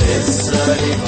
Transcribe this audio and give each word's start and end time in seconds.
बेसरी 0.00 0.92
भरा 0.96 1.07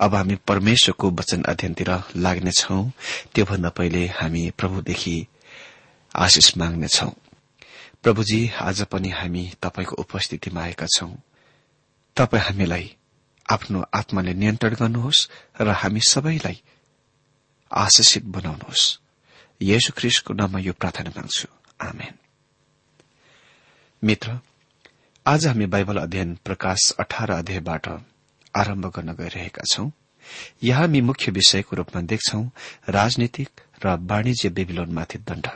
अब 0.00 0.14
हामी 0.14 0.34
परमेश्वरको 0.34 1.10
वचन 1.10 1.42
अध्ययनतिर 1.42 1.90
लाग्नेछौ। 2.16 2.90
त्योभन्दा 3.34 3.68
पहिले 3.68 4.06
हामी 4.06 4.50
प्रभुदेखि 4.50 5.26
आशिष 6.16 6.56
माग्नेछौ। 6.56 7.10
प्रभुजी 8.02 8.50
आज 8.60 8.82
पनि 8.82 9.08
हामी 9.08 9.52
तपाईँको 9.62 9.96
उपस्थितिमा 9.96 10.62
आएका 10.62 10.86
छौं। 10.86 11.14
तपाईँ 12.16 12.42
हामीलाई 12.42 12.96
आफ्नो 13.50 13.84
आत्माले 13.94 14.34
नियन्त्रण 14.34 14.74
गर्नुहोस् 14.74 15.28
र 15.60 15.68
हामी 15.68 16.00
सबैलाई 16.00 16.62
आशिषित 17.72 18.24
बनाउनुहोस्। 18.24 18.98
येशु 19.62 19.92
ख्रिस्टको 19.96 20.34
नाममा 20.34 20.58
यो 20.58 20.72
प्रार्थना 20.72 21.10
माग्छु। 21.10 21.48
मित्र 24.04 24.40
आज 25.26 25.46
हामी 25.46 25.66
बाइबल 25.66 25.96
अध्ययन 25.96 26.38
प्रकाश 26.44 26.92
अठार 27.00 27.30
अध्यायबाट 27.30 27.88
आरम्भ 28.54 28.86
गर्न 28.86 29.12
गइरहेका 29.12 29.62
छौं। 29.72 29.90
यहाँ 30.62 30.80
हामी 30.80 31.00
मुख्य 31.00 31.32
विषयको 31.32 31.76
रूपमा 31.76 32.00
देख्छौ 32.02 32.42
राजनीतिक 32.88 33.50
र 33.84 33.96
वाणिज्य 34.00 34.48
बेबिलोनमाथि 34.48 35.18
दण्ड। 35.18 35.46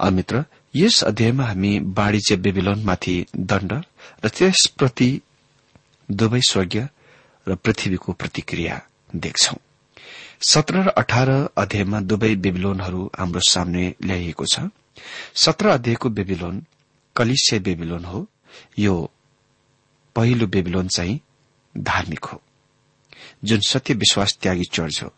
अमित्र 0.00 0.44
यस 0.76 1.02
अध्यायमा 1.04 1.44
हामी 1.44 1.78
वाणिज्य 1.78 2.36
बेबिलोनमाथि 2.36 3.26
दण्ड 3.36 3.72
र 4.24 4.28
त्यसप्रति 4.28 5.10
दुवै 6.10 6.40
स्वर्गीय 6.40 6.88
र 7.48 7.54
पृथ्वीको 7.54 8.12
प्रतिक्रिया 8.12 8.80
देख्छौ। 9.16 9.56
सत्र 10.48 10.82
र 10.82 10.88
अठार 10.88 11.28
अध्यायमा 11.58 12.00
दुवै 12.00 12.34
बेबिलोनहरू 12.34 13.10
हाम्रो 13.18 13.40
सामने 13.40 13.94
ल्याइएको 14.04 14.44
छ। 14.46 14.60
सत्र 15.34 15.68
अध्यायको 15.68 16.08
बेबिलोन 16.08 16.64
कलिसे 17.16 17.58
बेबिलोन 17.58 18.04
हो। 18.04 18.26
यो 18.78 19.10
पहिलो 20.16 20.46
बेबिलोन 20.46 20.88
चाहिँ 20.88 21.20
धार्मिक 21.76 22.24
हो। 22.24 22.42
जुन 23.44 23.60
सत्य 23.60 23.94
विश्वास 23.94 24.38
त्यागी 24.42 24.64
चर्च 24.64 25.02
हो 25.02 25.12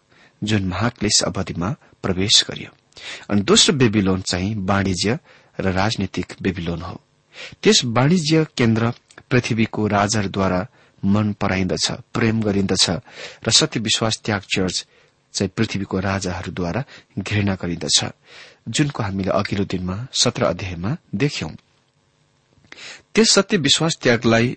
जुन 0.44 0.64
महाक्लेश 0.64 1.22
अवधिमा 1.22 1.76
प्रवेश 2.02 2.44
गरियो। 2.48 2.76
अनि 3.30 3.42
दोस्रो 3.42 3.76
बेबिलोन 3.76 4.20
चाहिँ 4.20 4.54
वाणिज्य 4.66 5.18
र 5.60 5.72
राजनीतिक 5.72 6.34
बेबिलोन 6.42 6.82
हो। 6.82 7.00
त्यस 7.62 7.84
वाणिज्य 7.84 8.46
केन्द्र 8.56 8.92
पृथ्वीको 9.30 9.86
राजाहरूद्वारा 9.86 10.66
मन 11.04 11.32
पराइन्दछ 11.32 11.90
प्रेम 11.90 12.42
गरिन्दछ 12.42 12.90
र 13.46 13.50
सत्य 13.50 13.80
विश्वास 13.80 14.20
त्याग 14.24 14.40
चर्च 14.40 14.86
चाहिँ 15.34 15.50
पृथ्वीको 15.56 16.00
राजाहरूद्वारा 16.00 16.84
घृणा 17.18 17.54
गरिन्दछ। 17.54 18.04
जुनको 18.68 19.02
हामीले 19.02 19.30
अघिल्लो 19.30 19.64
दिनमा 19.64 20.06
सत्र 20.12 20.44
अध्यायमा 20.44 20.96
देख्यौं। 21.14 21.50
त्यस 23.14 23.30
सत्य 23.30 23.56
विश्वास 23.56 23.98
त्यागलाई 24.02 24.56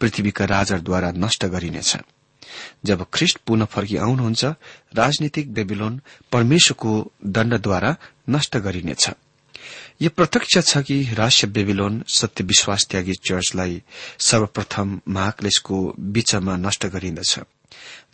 पृथ्वीका 0.00 0.44
राजाद्वारा 0.44 1.10
नष्ट 1.16 1.44
गरिनेछ 1.46 1.96
जब 2.84 3.06
ख्रिष्ट 3.14 3.38
पुनः 3.46 3.64
फर्की 3.64 3.96
आउनुहुन्छ 3.96 4.44
राजनीतिक 4.94 5.52
बेबिलोन 5.54 6.00
परमेश्वरको 6.32 6.92
दण्डद्वारा 7.26 7.96
नष्ट 8.30 8.56
गरिनेछ। 8.56 9.10
यो 10.02 10.10
प्रत्यक्ष 10.10 10.58
छ 10.66 10.82
कि 10.82 10.96
रहस्य 11.12 11.46
बेबिलोन 11.46 12.02
सत्य 12.08 12.44
विश्वास 12.44 12.86
त्यागी 12.90 13.14
चर्चलाई 13.28 13.82
सर्वप्रथम 14.18 15.00
महाक्लेशको 15.08 15.76
बीचमा 16.12 16.56
नष्ट 16.56 16.86
गरिन्दछ 16.86 17.38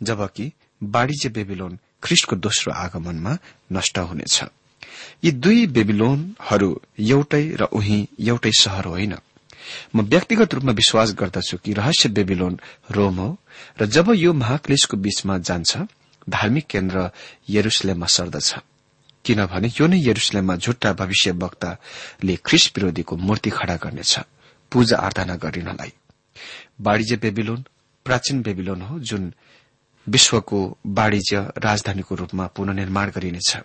जबकि 0.03 0.51
वाणिज्य 0.83 1.29
बेबिलोन 1.29 1.79
ख्रिष्टको 2.03 2.35
दोस्रो 2.35 2.73
आगमनमा 2.73 3.37
नष्ट 3.73 3.97
हुनेछ। 3.99 4.43
यी 5.23 5.31
दुई 5.31 5.65
बेबिलोनहरू 5.67 6.69
एउटै 6.99 7.43
र 7.59 7.63
उही 7.73 7.97
एउटै 8.19 8.51
शहर 8.59 8.85
होइन। 8.85 9.15
म 9.95 10.01
व्यक्तिगत 10.01 10.53
रूपमा 10.53 10.71
विश्वास 10.71 11.13
गर्दछु 11.13 11.57
कि 11.57 11.73
रहस्य 11.73 12.09
बेबिलोन 12.09 12.59
रोम 12.91 13.15
हो 13.15 13.37
र 13.81 13.85
जब 13.85 14.13
यो 14.15 14.33
महाक्लेशको 14.33 14.97
बीचमा 14.97 15.37
जान्छ 15.37 15.77
धार्मिक 16.29 16.67
केन्द्र 16.67 17.09
यरुसलेममा 17.49 18.05
सर्दछ। 18.05 18.55
किनभने 19.25 19.67
यो 19.67 19.87
नै 19.87 19.99
यरुसलेममा 19.99 20.55
झुट्टा 20.55 20.93
भविष्य 20.93 21.31
वक्ताले 21.31 22.35
ख्रिस 22.45 22.71
विरोधीको 22.75 23.15
मूर्ति 23.17 23.49
खड़ा 23.49 23.75
गर्नेछ। 23.75 24.19
पूजा 24.71 24.97
आराधना 24.97 25.35
गरिनलाई। 25.35 25.93
वाणिज्य 26.81 27.15
बेबिलोन 27.15 27.65
प्राचीन 28.05 28.41
बेबिलोन 28.41 28.81
हो 28.81 28.99
जुन 28.99 29.33
विश्वको 30.07 30.77
वाणिज्य 30.87 31.39
राजधानीको 31.57 32.15
रूपमा 32.15 32.47
पुननिर्माण 32.47 33.11
गरिनेछ। 33.11 33.57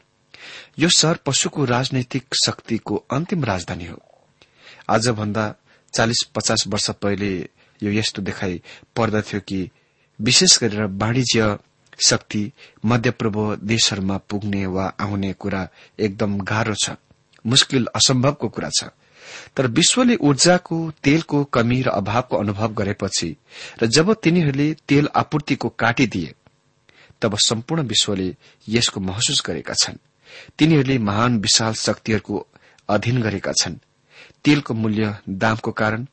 यो 0.79 0.89
शहर 0.89 1.19
पशुको 1.27 1.65
राजनैतिक 1.65 2.25
शक्तिको 2.47 3.05
अन्तिम 3.11 3.45
राजधानी 3.45 3.87
हो। 3.87 4.03
आजभन्दा 4.89 5.55
चालिस 5.95 6.23
पचास 6.35 6.65
वर्ष 6.67 6.91
पहिले 6.91 7.33
यो 7.83 7.91
यस्तो 7.91 8.23
देखाइ 8.23 8.61
पर्दथ्यो 8.97 9.41
कि 9.41 9.71
विशेष 10.21 10.59
गरेर 10.61 10.83
वाणिज्य 10.83 11.57
शक्ति 12.09 12.53
मध्यपूर्व 12.85 13.57
देशहरूमा 13.57 14.17
पुग्ने 14.19 14.67
वा 14.67 14.87
आउने 15.01 15.33
कुरा 15.33 15.69
एकदम 15.99 16.39
गाह्रो 16.41 16.75
छ। 16.75 16.91
मुस्किल 17.47 17.89
असम्भवको 17.95 18.49
कुरा 18.49 18.71
छ। 18.81 18.85
तर 19.57 19.67
विश्वले 19.67 20.17
ऊर्जाको 20.17 20.79
तेलको 21.05 21.45
कमी 21.45 21.83
र 21.83 21.89
अभावको 21.89 22.37
अनुभव 22.37 22.73
गरेपछि 22.75 23.37
र 23.83 23.87
जब 23.87 24.15
तिनीहरूले 24.15 24.75
तेल 24.89 25.09
आपूर्तिको 25.15 25.69
काटिदिए 25.69 26.35
तब 27.23 27.37
सम्पूर्ण 27.39 27.83
विश्वले 27.83 28.37
यसको 28.69 29.01
महसुस 29.01 29.43
गरेका 29.47 29.75
छन्। 29.75 29.97
तिनीहरूले 30.59 30.99
महान 30.99 31.39
विशाल 31.39 31.75
शक्तिहरूको 31.75 32.47
अधीन 32.89 33.23
गरेका 33.23 33.53
छन्। 33.53 33.77
तेलको 34.45 34.75
मूल्य 34.75 35.17
दामको 35.29 35.73
कारण 35.73 36.07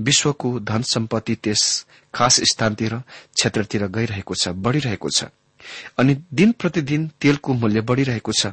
विश्वको 0.00 0.58
धन 0.60 0.82
सम्पत्ति 0.82 1.34
त्यस 1.34 1.86
खास 2.14 2.40
स्थानतिर 2.52 2.94
क्षेत्रतिर 2.96 3.86
गइरहेको 3.86 4.34
छ 4.34 4.48
बढ़िरहेको 4.48 5.08
छ। 5.10 5.24
अनि 5.98 6.14
दिन 6.34 6.52
प्रतिदिन 6.52 7.10
तेलको 7.20 7.54
मूल्य 7.54 7.80
बढ़िरहेको 7.80 8.32
छ। 8.32 8.46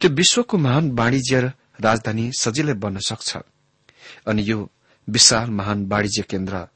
त्यो 0.00 0.10
विश्वको 0.10 0.58
महान 0.58 0.90
वाणिज्य 0.90 1.40
राजधानी 1.80 2.30
सजिलै 2.38 2.74
बन्न 2.74 2.98
सक्छ। 2.98 3.36
अनि 4.26 4.42
यो 4.46 4.68
विशाल 5.08 5.50
महान 5.50 5.86
वाणिज्य 5.86 6.22
केन्द्र 6.22 6.66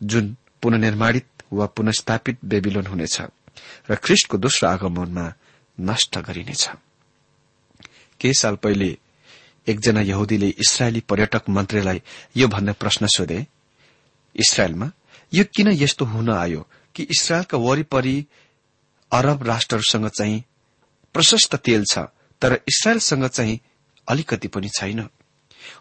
जुन 0.00 0.36
पुननिर्माणित 0.62 1.26
वा 1.52 1.66
पुनस्थापित 1.66 2.38
बेबिलोन 2.44 2.86
हुनेछ 2.86 3.20
र 3.90 3.94
ख्रिष्टको 3.94 4.38
दोस्रो 4.38 4.68
आगमनमा 4.68 5.32
नष्ट 5.80 6.18
गरिनेछ। 6.18 6.68
केही 8.20 8.34
साल 8.34 8.56
पहिले 8.56 8.96
एकजना 9.68 10.00
यहुदीले 10.00 10.48
इसरायली 10.48 11.00
पर्यटक 11.00 11.42
मन्त्रीलाई 11.48 12.02
यो 12.36 12.48
भन्ने 12.48 12.72
प्रश्न 12.72 13.06
सोधे 13.06 13.46
इसरायलमा 14.36 14.90
यो 15.34 15.44
किन 15.44 15.68
यस्तो 15.68 16.04
हुन 16.04 16.30
आयो 16.30 16.66
कि 16.94 17.02
इसरायलका 17.02 17.58
वरिपरि 17.58 18.26
अरब 19.12 19.42
राष्ट्रहरूसँग 19.42 20.08
चाहिँ 20.08 20.44
प्रशस्त 21.14 21.56
तेल 21.56 21.84
छ 21.84 21.98
तर 22.42 22.60
इसरायलसँग 22.68 23.26
चाहिँ 23.26 23.60
अलिकति 24.08 24.48
पनि 24.48 24.68
छैन? 24.68 25.08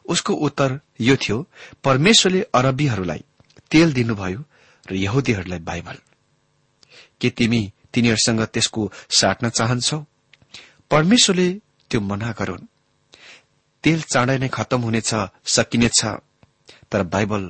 उसको 0.05 0.33
उत्तर 0.33 0.79
यो 1.01 1.15
थियो 1.15 1.47
परमेश्वरले 1.83 2.41
अरबीहरूलाई 2.53 3.23
तेल 3.71 3.93
दिनुभयो 3.93 4.43
र 4.91 4.95
यहुदीहरूलाई 4.95 5.59
बाइबल। 5.59 5.97
के 7.21 7.29
तिमी 7.29 7.71
तिनीहरूसँग 7.93 8.41
त्यसको 8.45 8.91
साट्न 9.09 9.49
चाहन्छौ? 9.49 10.05
परमेश्वरले 10.91 11.53
त्यो 11.89 12.01
मना 12.01 12.31
गरून्। 12.31 12.67
तेल 13.83 14.01
चाँडै 14.01 14.37
नै 14.37 14.47
खत्तम 14.47 14.81
हुनेछ 14.81 15.11
सकिनेछ। 15.45 15.99
तर 16.91 17.03
बाइबल 17.03 17.43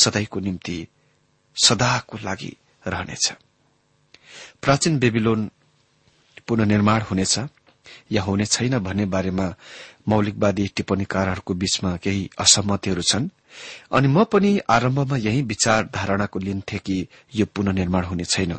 सधैँको 0.00 0.40
निम्ति 0.40 0.76
सदाको 1.56 2.18
लागि 2.24 2.52
रहनेछ। 2.86 3.32
प्राचीन 4.62 4.98
बेबिलोन 4.98 5.50
पुननिर्माण 6.46 7.00
हुनेछ 7.00 7.38
या 8.12 8.22
हुने 8.22 8.46
छैन 8.46 8.78
भन्ने 8.78 9.04
बारेमा 9.06 9.46
मौलिकवादी 10.08 10.64
टिप्पणीकारहरूको 10.76 11.54
बीचमा 11.54 11.96
केही 11.96 12.30
असहमतिहरू 12.38 13.02
छन्। 13.02 13.28
अनि 13.92 14.08
म 14.08 14.24
पनि 14.24 14.50
आरम्भमा 14.68 15.16
यही 15.16 15.42
विचार 15.42 15.88
धारणाको 15.94 16.38
लिन्थे 16.38 16.78
कि 16.78 16.96
यो 17.34 17.46
पुननिर्माण 17.46 18.04
हुने 18.04 18.24
छैन। 18.24 18.52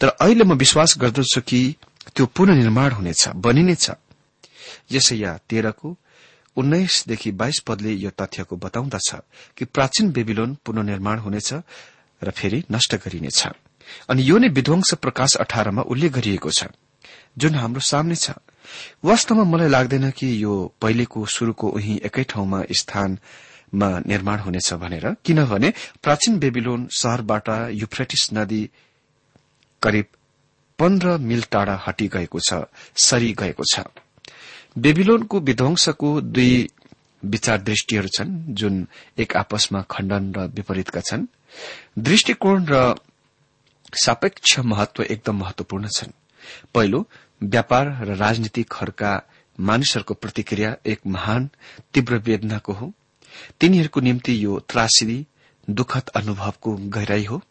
तर 0.00 0.08
अहिले 0.08 0.44
म 0.44 0.52
विश्वास 0.54 0.94
गर्दछु 0.98 1.40
कि 1.40 1.60
त्यो 2.16 2.26
पुननिर्माण 2.26 2.90
हुनेछ 2.92 3.28
बनिनेछ। 3.28 3.90
यसैया 4.92 5.38
तेह्रको 5.48 5.96
उन्नाइसदेखि 6.56 7.30
बाइस 7.32 7.58
पदले 7.66 7.92
यो 7.94 8.10
तथ्यको 8.12 8.56
बताउँदछ 8.56 9.10
कि 9.56 9.64
प्राचीन 9.66 10.10
बेबिलोन 10.12 10.56
पुननिर्माण 10.64 11.18
हुनेछ 11.18 11.52
र 12.22 12.30
फेरि 12.30 12.62
नष्ट 12.72 12.94
गरिनेछ। 13.04 13.40
अनि 14.08 14.22
यो 14.22 14.38
नै 14.38 14.48
विध्वंस 14.48 14.94
प्रकाश 15.02 15.36
अठारमा 15.36 15.82
उल्लेख 15.84 16.12
गरिएको 16.12 16.50
छ 16.50 16.72
जुन 17.38 17.54
हाम्रो 17.54 17.80
सामने 17.82 18.16
छ। 18.16 18.30
वास्तवमा 19.04 19.44
मलाई 19.44 19.68
लाग्दैन 19.68 20.10
कि 20.10 20.26
यो 20.42 20.54
पहिलेको 20.80 21.24
शुरूको 21.26 21.68
उही 21.70 22.00
एकै 22.04 22.24
ठाउँमा 22.24 22.62
स्थानमा 22.72 23.88
निर्माण 24.06 24.38
हुनेछ 24.38 24.72
भनेर 24.74 25.06
किनभने 25.24 25.72
प्राचीन 26.02 26.38
बेबिलोन 26.38 26.88
शहरबाट 26.92 27.48
युफ्रेटिस 27.72 28.28
नदी 28.32 28.62
करिब 29.82 30.06
पन्ध्र 30.78 31.16
मिल 31.20 31.42
टाढा 31.50 31.76
हटी 31.86 32.08
गएको 32.08 32.38
छ 32.40 32.64
सरी 32.96 33.32
गएको 33.38 33.64
छ। 33.64 33.86
बेबिलोनको 34.78 35.40
विध्वंसको 35.40 36.20
दुई 36.20 36.68
विचार 37.24 37.60
दृष्टिहरू 37.62 38.08
छन् 38.08 38.54
जुन 38.54 38.86
एक 39.18 39.36
आपसमा 39.36 39.82
खण्डन 39.82 40.32
र 40.34 40.46
विपरीतका 40.46 41.00
छन्। 41.00 41.26
दृष्टिकोण 41.98 42.66
र 42.68 42.94
सापेक्ष 43.94 44.58
महत्व 44.58 45.02
एकदम 45.02 45.36
महत्वपूर्ण 45.36 45.88
छन्। 45.88 46.12
पहिलो 46.74 47.08
व्यापार 47.42 48.04
र 48.04 48.14
राजनीतिकहरूका 48.14 49.22
मानिसहरूको 49.60 50.14
प्रतिक्रिया 50.14 50.76
एक 50.86 51.00
महान 51.06 51.48
तीव्र 51.94 52.18
वेदनाको 52.18 52.72
हो। 52.72 52.92
तिनीहरूको 53.60 54.00
निम्ति 54.00 54.44
यो 54.44 54.60
त्रासिदी 54.68 55.26
दुखद 55.70 56.08
अनुभवको 56.08 56.76
गहिराई 56.76 57.24
हो। 57.24 57.42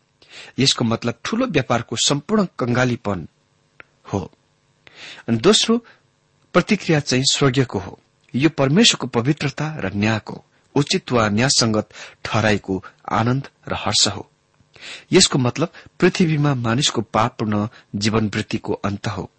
यसको 0.60 0.86
मतलब 0.86 1.14
ठूलो 1.24 1.46
व्यापारको 1.46 1.96
सम्पूर्ण 1.96 2.48
कंगालीपन 2.60 3.28
हो। 4.14 4.32
अनि 5.28 5.38
दोस्रो 5.38 5.86
प्रतिक्रिया 6.56 7.00
चाहिँ 7.00 7.24
स्वर्गीयको 7.28 7.80
हो। 7.80 8.00
यो 8.34 8.50
परमेश्वरको 8.50 9.08
पवित्रता 9.08 9.66
र 9.76 9.92
न्यायको 9.94 10.36
उचित 10.76 11.12
वा 11.12 11.28
न्यायसंगत 11.30 11.90
ठहराईको 12.24 12.84
आनन्द 13.12 13.48
र 13.68 13.76
हर्ष 13.76 14.08
हो। 14.08 14.30
यसको 15.12 15.40
मतलब 15.40 15.72
पृथ्वीमा 16.00 16.54
मानिसको 16.56 17.02
पापपूर्ण 17.02 17.68
जीवनवृत्तिको 17.96 18.74
अन्त 18.74 19.08
हो। 19.08 19.30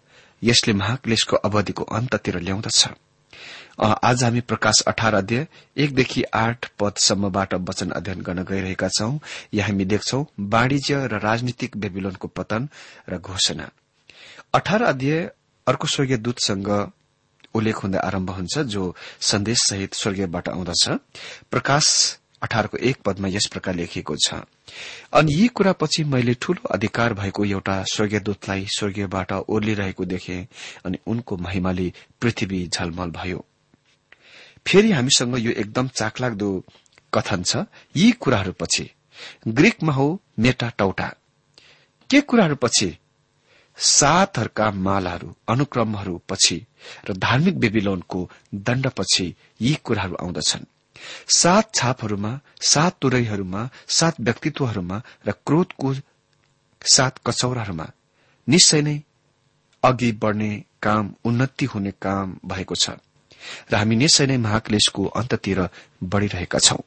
यसले 0.43 0.73
महाक्लेशको 0.73 1.35
अवधिको 1.37 1.83
अन्ततिर 1.83 2.39
ल्याउँदछ। 2.39 2.87
आज 3.81 4.23
हामी 4.23 4.41
प्रकाश 4.41 4.81
अठार 4.87 5.15
अध्याय 5.15 5.47
एकदेखि 5.77 6.23
आठ 6.23 6.69
पदसम्मबाट 6.79 7.53
वचन 7.53 7.89
अध्ययन 7.91 8.21
गर्न 8.21 8.43
गइरहेका 8.43 8.89
छौं। 8.89 9.17
यहाँ 9.53 9.69
हामी 9.69 9.85
देख्छौ 9.85 10.21
वाणिज्य 10.39 11.07
र 11.07 11.19
राजनीतिक 11.19 11.77
बेबिलोनको 11.77 12.27
पतन 12.27 12.69
र 13.09 13.17
घोषणा। 13.17 13.69
अठार 14.53 14.81
अध्याय 14.83 15.29
अर्को 15.67 15.87
स्वर्गीय 15.87 16.17
दूतसँग 16.17 16.69
उल्लेख 17.57 17.83
हुँदै 17.83 17.99
आरम्भ 17.99 18.29
हुन्छ 18.29 18.57
जो 18.67 18.83
सन्देश 19.21 19.59
सहित 19.69 19.93
स्वर्गीयबाट 19.93 20.49
आउँदछ। 20.49 20.87
प्रकाश 21.51 21.85
अठारको 22.41 22.77
एक 22.77 22.97
पदमा 23.05 23.27
यस 23.27 23.45
प्रकार 23.51 23.75
लेखिएको 23.75 24.15
छ। 24.15 24.41
अनि 25.13 25.33
यी 25.33 25.47
कुरापछि 25.47 26.03
मैले 26.03 26.33
ठूलो 26.41 26.69
अधिकार 26.69 27.13
भएको 27.13 27.45
एउटा 27.45 27.83
स्वर्गीयदूतलाई 27.93 28.65
स्वर्गीयबाट 28.69 29.31
ओर्लिरहेको 29.33 30.05
देखे 30.05 30.37
अनि 30.85 30.97
उनको 31.07 31.37
महिमाले 31.37 31.91
पृथ्वी 32.21 32.67
झलमल 32.67 33.09
भयो। 33.11 33.45
फेरि 34.67 34.91
हामीसँग 34.91 35.37
यो 35.39 35.51
एकदम 35.51 35.87
चाखलाग्दो 35.87 36.51
कथन 37.13 37.43
छ। 37.43 37.65
यी 37.95 38.11
कुराहरूपछि 38.11 38.89
ग्रीकमा 39.47 39.93
हो 39.93 40.07
मेटा 40.39 40.69
टौटा 40.77 41.07
के 42.09 42.21
कुराहरूपछि 42.21 42.97
सातहरूका 43.77 44.71
मालाहरू 44.71 45.35
अनुक्रमहरू 45.47 46.21
पछि 46.29 46.65
र 47.09 47.13
धार्मिक 47.13 47.59
बेबिलोनको 47.59 48.29
दण्डपछि 48.55 49.35
यी 49.61 49.73
कुराहरू 49.83 50.15
आउँदछन्। 50.15 50.65
सात 51.29 51.73
छापहरूमा 51.75 52.39
सात 52.61 52.97
तुरैहरूमा 53.01 53.69
सात 53.87 54.15
व्यक्तित्वहरूमा 54.19 55.01
र 55.27 55.31
क्रोधको 55.31 55.93
सात 56.81 57.19
कचौराहरूमा 57.25 57.87
निश्चय 58.47 58.81
नै 58.81 59.01
अघि 59.83 60.11
बढ़ने 60.11 60.63
काम 60.81 61.13
उन्नति 61.25 61.65
हुने 61.65 61.91
काम 61.91 62.37
भएको 62.45 62.75
छ 62.75 62.89
र 63.71 63.75
हामी 63.75 63.95
निश्चय 63.95 64.25
नै 64.25 64.37
महाक्लेशको 64.37 65.05
अन्ततिर 65.05 65.69
बढ़िरहेका 66.03 66.59
छौं। 66.59 66.81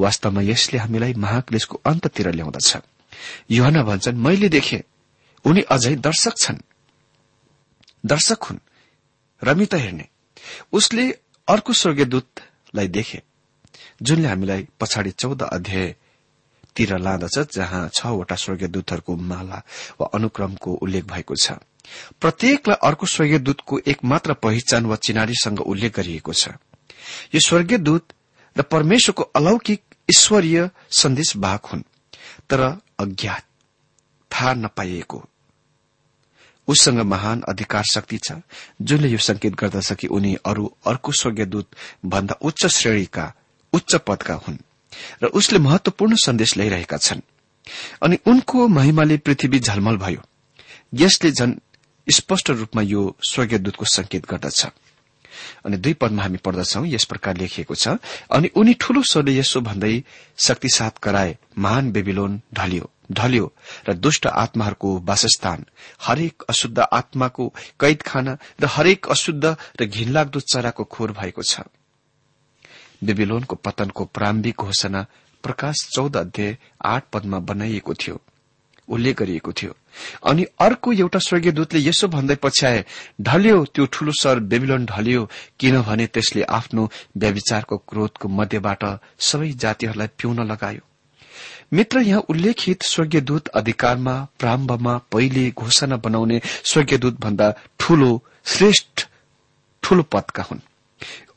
वास्तवमा 0.00 0.40
यसले 0.42 0.78
हामीलाई 0.78 1.14
महाक्लेशको 1.14 1.80
अन्ततिर 1.84 2.30
ल्याउँदछ। 2.30 2.76
युहना 3.50 3.82
भन्छन् 3.82 4.16
मैले 4.16 4.48
देखे 4.48 4.84
उनी 5.44 5.60
अझै 5.60 5.94
दर्शक 5.96 6.34
छन्। 6.38 6.58
दर्शक 8.06 8.42
हुन्। 8.42 8.58
रमिता 9.42 9.76
हेर्ने। 9.76 10.08
उसले 10.72 11.04
अर्को 11.48 11.72
स्वर्गीयदूतलाई 11.72 12.88
देखे 12.88 13.22
जुनले 14.02 14.28
हामीलाई 14.28 14.66
पछाडि 14.80 15.10
चौध 15.10 15.42
अध्यायतिर 15.42 16.98
लाँदछ 16.98 17.54
जहाँ 17.54 17.88
छवटा 17.88 18.34
स्वर्गीयदूतहरूको 18.34 19.16
माला 19.16 19.62
वा 20.00 20.06
अनुक्रमको 20.14 20.70
उल्लेख 20.74 21.04
भएको 21.04 21.34
छ। 21.34 21.52
प्रत्येकलाई 22.20 22.76
अर्को 22.82 23.06
स्वर्गीयदूतको 23.06 23.78
एक 23.86 24.04
मात्र 24.04 24.34
पहिचान 24.34 24.86
वा 24.86 24.96
चिनारीसँग 24.96 25.60
उल्लेख 25.60 25.96
गरिएको 25.96 26.32
छ। 26.32 26.48
यो 27.34 27.40
स्वर्गीयदूत 27.40 28.04
र 28.56 28.62
परमेश्वरको 28.62 29.22
अलौकिक 29.22 29.82
ईश्वरीय 30.10 30.70
सन्देश 30.90 31.36
भाग 31.36 31.60
हुन् 31.64 31.82
तर 32.50 32.60
अज्ञात 32.98 33.44
थाहा 34.30 34.52
नपाइएको। 34.54 35.18
उससँग 36.68 37.00
महान 37.00 37.42
अधिकार 37.48 37.84
शक्ति 37.84 38.18
छ 38.18 38.32
जुनले 38.82 39.08
यो 39.08 39.18
संकेत 39.18 39.54
गर्दछ 39.54 39.92
कि 39.92 40.06
उनी 40.06 40.34
अरू 40.46 40.66
अर्को 40.86 41.12
स्वर्गीयदूत 41.12 41.66
भन्दा 42.06 42.38
उच्च 42.42 42.66
श्रेणीका 42.66 43.32
उच्च 43.72 43.94
पदका 44.06 44.34
हुन् 44.34 44.58
र 45.22 45.26
उसले 45.26 45.58
महत्वपूर्ण 45.58 46.16
सन्देश 46.16 46.56
ल्याइरहेका 46.56 46.96
छन्। 46.96 47.20
अनि 48.02 48.18
उनको 48.26 48.68
महिमाले 48.68 49.16
पृथ्वी 49.18 49.58
झलमल 49.60 49.96
भयो। 49.96 50.22
यसले 50.94 51.30
झन 51.30 51.58
स्पष्ट 52.06 52.50
रूपमा 52.50 52.82
यो 52.82 53.02
स्वर्गीयदूतको 53.28 53.84
संकेत 53.84 54.26
गर्दछ। 54.30 54.66
अनि 55.66 55.76
दुई 55.76 55.94
पदमा 55.94 56.22
हामी 56.22 56.38
पढ्दछौ 56.38 56.84
यस 56.84 57.04
प्रकार 57.04 57.36
लेखिएको 57.36 57.74
छ 57.74 57.98
अनि 58.30 58.48
उनी 58.54 58.74
ठूलो 58.74 59.02
स्वरले 59.02 59.36
यसो 59.38 59.60
भन्दै 59.60 60.02
शक्तिसाथ 60.38 61.02
कराए 61.02 61.36
महान 61.58 61.92
बेबिलोन 61.92 62.40
ढलियो। 62.54 62.90
ढल्यो 63.12 63.52
र 63.88 63.92
दुष्ट 63.92 64.26
आत्माहरूको 64.26 64.98
वासस्थान 64.98 65.64
हरेक 66.00 66.42
अशुद्ध 66.48 66.78
आत्माको 66.78 67.48
कैदखाना 67.80 68.36
र 68.60 68.66
हरेक 68.66 69.06
अशुद्ध 69.06 69.56
र 69.80 69.86
घिनलाग्दो 69.86 70.40
चराको 70.40 70.84
खोर 70.84 71.12
भएको 71.12 71.42
छ। 71.42 71.60
बेबिलोनको 73.04 73.56
पतनको 73.56 74.04
प्रारम्भिक 74.04 74.56
घोषणा 74.56 75.06
प्रकाश 75.42 75.76
चौध 75.92 76.16
अध्याय 76.16 76.56
आठ 76.84 77.04
पदमा 77.12 77.38
बनाइएको 77.38 77.94
थियो। 77.94 78.20
उल्लेख 78.88 79.16
गरिएको 79.18 79.52
थियो। 79.52 79.76
अनि 80.24 80.44
अर्को 80.60 80.92
एउटा 80.92 81.18
स्वर्गीय 81.18 81.52
दूतले 81.52 81.80
यसो 81.80 82.08
भन्दै 82.08 82.34
पछ्याए 82.34 82.84
ढल्यो 83.20 83.64
त्यो 83.64 83.86
ठूलो 83.86 84.12
सर 84.12 84.40
बेबिलोन 84.40 84.84
ढल्यो 84.84 85.28
किनभने 85.60 86.06
त्यसले 86.06 86.42
आफ्नो 86.42 86.90
व्याविचारको 87.16 87.76
क्रोधको 87.76 88.28
मध्यबाट 88.28 88.84
सबै 89.18 89.50
जातिहरूलाई 89.52 90.08
पिउन 90.18 90.40
लगायो। 90.40 90.93
मित्र 91.72 92.00
यहाँ 92.00 92.20
उल्लेखित 92.20 92.82
स्वर्गीयदूत 92.82 93.48
अधिकारमा 93.48 94.14
प्रारम्भमा 94.38 94.96
पहिले 95.12 95.50
घोषणा 95.50 95.96
बनाउने 95.96 96.40
स्वर्गीयदूत 96.64 97.20
भन्दा 97.20 97.50
ठूलो 97.78 98.22
श्रेष्ठ 98.46 99.06
ठूलो 99.82 100.02
पदका 100.02 100.42
हुन्। 100.42 100.60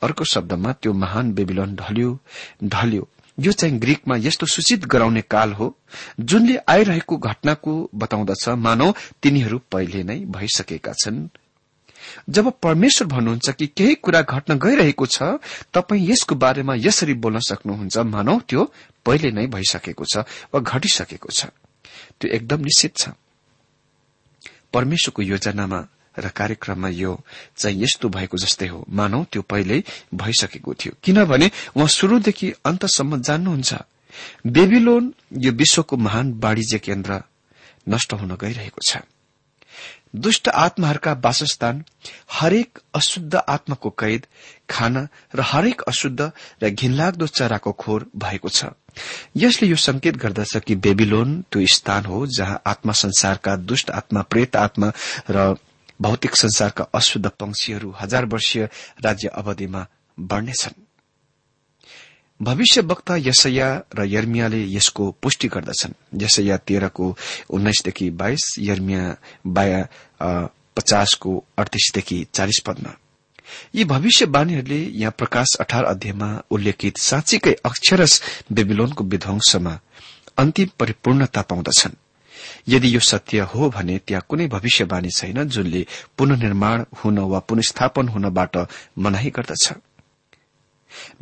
अर्को 0.02 0.24
शब्दमा 0.24 0.72
त्यो 0.72 0.92
महान 0.92 1.32
बेबिलोन 1.32 1.74
ढल्यो 1.76 2.18
ढल्यो। 2.64 3.08
यो 3.40 3.52
चाहिँ 3.52 3.78
ग्रीकमा 3.78 4.16
यस्तो 4.16 4.46
सूचित 4.46 4.84
गराउने 4.84 5.22
काल 5.22 5.52
हो 5.52 5.76
जुनले 6.20 6.56
आइरहेको 6.68 7.16
घटनाको 7.16 7.90
बताउँदछ 7.94 8.48
मानव 8.48 8.94
तिनीहरू 9.22 9.60
पहिले 9.70 10.02
नै 10.02 10.18
भइसकेका 10.26 10.92
छन्। 10.92 11.28
जब 12.30 12.52
परमेश्वर 12.62 13.06
भन्नुहुन्छ 13.08 13.50
कि 13.50 13.66
केही 13.66 13.94
कुरा 13.94 14.22
घट्न 14.22 14.58
गइरहेको 14.58 15.06
छ 15.06 15.22
तपाईँ 15.74 16.06
यसको 16.10 16.34
बारेमा 16.34 16.74
यसरी 16.76 17.14
बोल्न 17.14 17.38
सक्नुहुन्छ। 17.38 17.96
मानव 17.98 18.40
त्यो 18.48 18.62
पहिले 19.04 19.30
नै 19.30 19.46
भइसकेको 19.46 20.04
छ 20.04 20.24
वा 20.52 20.60
घटिसकेको 20.60 21.28
छ। 21.28 21.46
त्यो 22.20 22.30
एकदम 22.30 22.60
निश्चित 22.60 22.96
छ। 22.96 23.08
परमेश्वरको 24.72 25.22
योजनामा 25.22 25.80
र 26.18 26.28
कार्यक्रममा 26.28 26.88
यो 26.88 27.12
चाहिँ 27.56 27.82
यस्तो 27.82 28.08
भएको 28.08 28.36
जस्तै 28.36 28.66
हो। 28.66 28.84
मानौ 28.90 29.24
त्यो 29.32 29.42
पहिल्यै 29.42 29.82
भइसकेको 30.14 30.74
थियो। 30.74 30.92
किनभने 31.02 31.50
उहाँ 31.76 31.88
शुरूदेखि 31.88 32.52
अन्तसम्म 32.66 33.22
जान्नुहुन्छ। 33.22 33.70
बेबिलोन 34.46 35.14
यो 35.38 35.52
विश्वको 35.52 35.96
महान 35.96 36.26
वाणिज्य 36.42 36.78
केन्द्र 36.78 37.22
नष्ट 37.88 38.12
हुन 38.12 38.34
गइरहेको 38.34 38.80
छ। 38.82 38.96
दुष्ट 40.16 40.48
आत्माहरूका 40.48 41.12
वासस्थान 41.12 41.84
हरेक 42.32 42.78
अशुद्ध 42.94 43.34
आत्माको 43.34 43.90
कैद 43.90 44.26
खाना 44.70 45.08
र 45.34 45.40
हरेक 45.40 45.80
अशुद्ध 45.82 46.32
र 46.62 46.70
घिनलाग्दो 46.70 47.26
चराको 47.26 47.72
खोर 47.72 48.10
भएको 48.16 48.48
छ। 48.48 48.64
यसले 49.36 49.68
यो 49.68 49.76
संकेत 49.76 50.16
गर्दछ 50.16 50.56
कि 50.56 50.74
बेबिलोन 50.74 51.44
त्यो 51.52 51.66
स्थान 51.66 52.04
हो 52.04 52.26
जहाँ 52.26 52.62
आत्मा 52.66 52.92
संसारका 52.92 53.56
दुष्ट 53.56 53.90
आत्मा 53.90 54.22
प्रेत 54.22 54.56
आत्मा 54.56 54.92
र 55.30 55.54
भौतिक 56.00 56.36
संसारका 56.36 56.84
अशुद्ध 56.94 57.28
पंक्षीहरू 57.28 57.94
हजार 58.00 58.24
वर्षीय 58.24 58.68
राज्य 59.04 59.28
अवधिमा 59.28 59.86
बढ़नेछन्। 60.18 60.87
भविष्य 62.42 62.80
वक्ता 62.80 63.16
यसैया 63.16 63.82
र 63.94 64.04
यर्मियाले 64.04 64.64
यसको 64.72 65.10
पुष्टि 65.22 65.48
गर्दछन्। 65.48 66.22
यसैया 66.22 66.56
तेह्रको 66.56 67.16
उन्नाइसदेखि 67.50 68.10
बाइस 68.10 68.44
यर्मिया 68.58 69.16
बाया 69.46 69.88
पचासको 70.76 71.44
अडतिसदेखि 71.58 72.26
चालिस 72.34 72.58
पदमा। 72.66 72.94
यी 73.74 73.84
भविष्यवाणीहरूले 73.84 74.80
यहाँ 74.94 75.14
प्रकाश 75.18 75.56
अठार 75.60 75.84
अध्यायमा 75.84 76.42
उल्लेखित 76.50 76.98
साँच्चीकै 76.98 77.52
अक्षरस 77.64 78.22
बेबिलोनको 78.52 79.04
विध्वंसमा 79.04 79.78
अन्तिम 80.38 80.68
परिपूर्णता 80.78 81.42
पाउँदछन्। 81.42 81.96
यदि 82.68 82.94
यो 82.94 83.00
सत्य 83.00 83.40
हो 83.40 83.70
भने 83.70 83.98
त्यहाँ 83.98 84.26
कुनै 84.28 84.46
भविष्यवाणी 84.46 85.10
छैन 85.10 85.48
जुनले 85.48 85.86
पुननिर्माण 86.18 86.84
हुन 86.94 87.18
वा 87.18 87.38
पुनस्थापन 87.38 88.08
हुनबाट 88.08 88.56
मनाही 88.98 89.30
गर्दछ। 89.30 89.72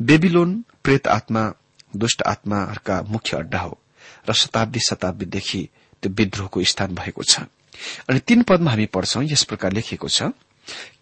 बेबिलोन 0.01 0.63
प्रेत 0.87 1.07
आत्मा 1.07 1.43
दुष्ट 1.95 2.21
आत्माहरूका 2.23 3.01
मुख्य 3.09 3.37
अड्डा 3.37 3.59
हो 3.59 3.77
र 4.29 4.33
शताब्दी 4.33 4.79
शताब्दीदेखि 4.79 5.61
त्यो 6.03 6.11
विद्रोहको 6.11 6.63
स्थान 6.63 6.95
भएको 6.95 7.23
छ। 7.23 7.43
अनि 8.07 8.19
तीन 8.19 8.41
पदमा 8.47 8.71
हामी 8.71 8.85
पढ्छौं 8.95 9.23
यस 9.23 9.43
प्रकार 9.43 9.73
लेखिएको 9.73 10.07
छ 10.07 10.31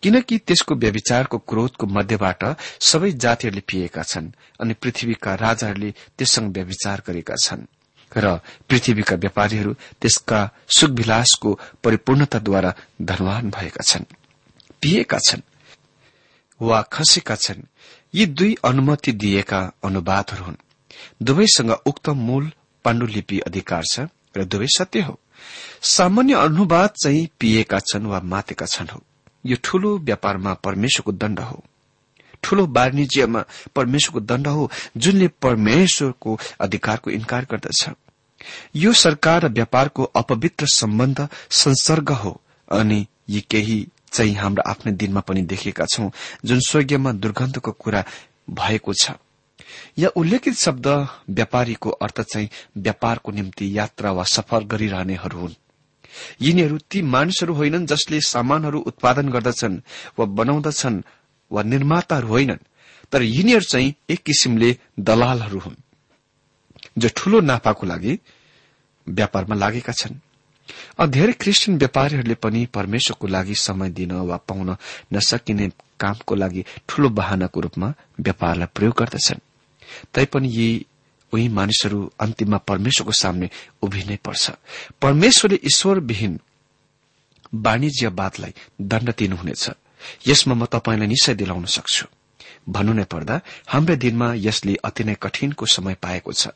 किनकि 0.01 0.37
त्यसको 0.37 0.75
व्यविचारको 0.75 1.37
क्रोधको 1.37 1.85
मध्यबाट 1.87 2.43
सबै 2.81 3.11
जातिहरूले 3.13 3.61
पिएका 3.61 4.03
छन् 4.03 4.33
अनि 4.61 4.73
पृथ्वीका 4.73 5.35
राजाहरूले 5.35 5.93
त्यससँग 6.17 6.53
व्यविचार 6.53 7.03
गरेका 7.07 7.35
छन् 7.45 7.65
र 8.11 8.35
पृथ्वीका 8.69 9.15
व्यापारीहरू 9.15 9.73
त्यसका 10.01 10.39
सुखविलासको 10.77 11.59
परिपूर्णताद्वारा 11.83 12.73
धनवान 13.01 13.49
भएका 13.49 13.83
छन्। 13.83 14.05
पिएका 14.81 15.19
छन् 15.29 15.49
वा 16.61 16.81
खसेका 16.93 17.35
छन् 17.35 17.61
यी 18.15 18.25
दुई 18.25 18.55
अनुमति 18.65 19.11
दिएका 19.11 19.71
अनुवादहरू 19.83 20.43
हुन्। 20.43 20.55
दुवैसँग 21.23 21.71
उक्त 21.71 22.09
मूल 22.09 22.51
पाण्डुलिपि 22.85 23.39
अधिकार 23.39 23.83
छ 23.83 23.99
र 24.37 24.43
दुवै 24.43 24.67
सत्य 24.67 25.01
हो। 25.01 25.19
सामान्य 25.81 26.33
अनुवाद 26.33 26.89
चाहिँ 26.89 27.27
पिएका 27.39 27.79
छन् 27.79 28.07
वा 28.07 28.19
मातेका 28.19 28.65
छन् 28.65 28.87
हो। 28.87 29.03
यो 29.45 29.57
ठूलो 29.63 29.97
व्यापारमा 29.97 30.53
परमेश्वरको 30.53 31.11
दण्ड 31.11 31.39
हो। 31.39 31.63
ठूलो 32.43 32.65
वाणिज्यमा 32.65 33.43
परमेश्वरको 33.75 34.19
दण्ड 34.19 34.47
हो 34.47 34.71
जुनले 34.97 35.27
परमेश्वरको 35.27 36.39
अधिकारको 36.61 37.11
इन्कार 37.11 37.47
गर्दछ। 37.51 37.89
यो 38.75 38.93
सरकार 38.93 39.45
र 39.45 39.49
व्यापारको 39.49 40.03
अपवित्र 40.03 40.65
सम्बन्ध 40.67 41.27
संसर्ग 41.49 42.09
हो 42.09 42.41
अनि 42.71 43.07
यी 43.29 43.41
केही 43.41 43.87
चाहिँ 44.11 44.35
हाम्रो 44.35 44.63
आफ्नै 44.69 44.91
दिनमा 44.91 45.21
पनि 45.21 45.41
देखेका 45.41 45.85
छौं 45.85 46.09
जुन 46.45 46.59
स्वर्गीयमा 46.59 47.11
दुर्गन्धको 47.11 47.71
कुरा 47.71 48.03
भएको 48.49 48.93
छ। 48.93 49.11
यहाँ 49.97 50.11
उल्लेखित 50.15 50.55
शब्द 50.55 50.87
व्यापारीको 51.29 51.89
अर्थ 51.89 52.21
चाहिँ 52.21 52.49
व्यापारको 52.77 53.31
निम्ति 53.31 53.77
यात्रा 53.77 54.11
वा 54.11 54.23
सफर 54.23 54.63
गरिरहनेहरू 54.63 55.39
हुन्। 55.39 55.55
यिनीहरू 56.41 56.77
ती 56.89 57.01
मानिसहरू 57.01 57.53
होइनन् 57.53 57.85
जसले 57.85 58.19
सामानहरू 58.21 58.79
उत्पादन 58.79 59.29
गर्दछन् 59.29 59.81
वा 60.19 60.25
बनाउँदछन् 60.25 61.01
वा 61.51 61.63
निर्माताहरू 61.63 62.27
होइनन् 62.27 62.65
तर 63.11 63.21
यिनीहरू 63.21 63.65
चाहिँ 63.69 63.93
एक 64.09 64.23
किसिमले 64.23 64.77
दलालहरू 64.99 65.59
हुन् 65.59 65.75
जो 66.97 67.09
ठूलो 67.15 67.39
नाफाको 67.41 67.85
लागि 67.87 68.19
व्यापारमा 69.07 69.55
लागेका 69.55 69.93
छन्। 69.93 70.19
धेरै 71.07 71.33
क्रिस्चियन 71.33 71.77
व्यापारीहरूले 71.77 72.35
पनि 72.35 72.65
परमेश्वरको 72.65 73.27
लागि 73.27 73.55
समय 73.55 73.89
दिन 73.89 74.11
वा 74.11 74.37
पाउन 74.37 74.75
नसकिने 75.13 75.69
कामको 75.99 76.35
लागि 76.35 76.65
ठूलो 76.87 77.09
वाहनाको 77.09 77.59
रूपमा 77.59 77.93
व्यापारलाई 78.19 78.67
प्रयोग 78.75 78.95
गर्दछन्। 78.99 79.39
तैपनि 80.13 80.49
यी 80.49 80.85
उही 81.33 81.47
मानिसहरू 81.49 82.11
अन्तिममा 82.19 82.57
परमेश्वरको 82.57 83.11
सामने 83.11 83.49
उभिनै 83.81 84.17
पर्छ। 84.25 84.51
परमेश्वरले 85.01 85.59
ईश्वरविहीन 85.63 86.39
वाणिज्यवादलाई 87.55 88.53
दण्ड 88.81 89.09
दिनुहुनेछ। 89.17 89.69
यसमा 90.27 90.53
म 90.53 90.65
तपाईँलाई 90.65 91.07
निश्चय 91.07 91.33
दिलाउन 91.33 91.65
सक्छु। 91.65 92.05
भन्नु 92.69 92.93
नै 92.93 93.03
पर्दा 93.03 93.41
हाम्रो 93.67 93.95
दिनमा 93.95 94.33
यसले 94.37 94.75
अति 94.83 95.03
नै 95.03 95.15
कठिनको 95.15 95.65
समय 95.65 95.95
पाएको 96.01 96.33
छ। 96.33 96.47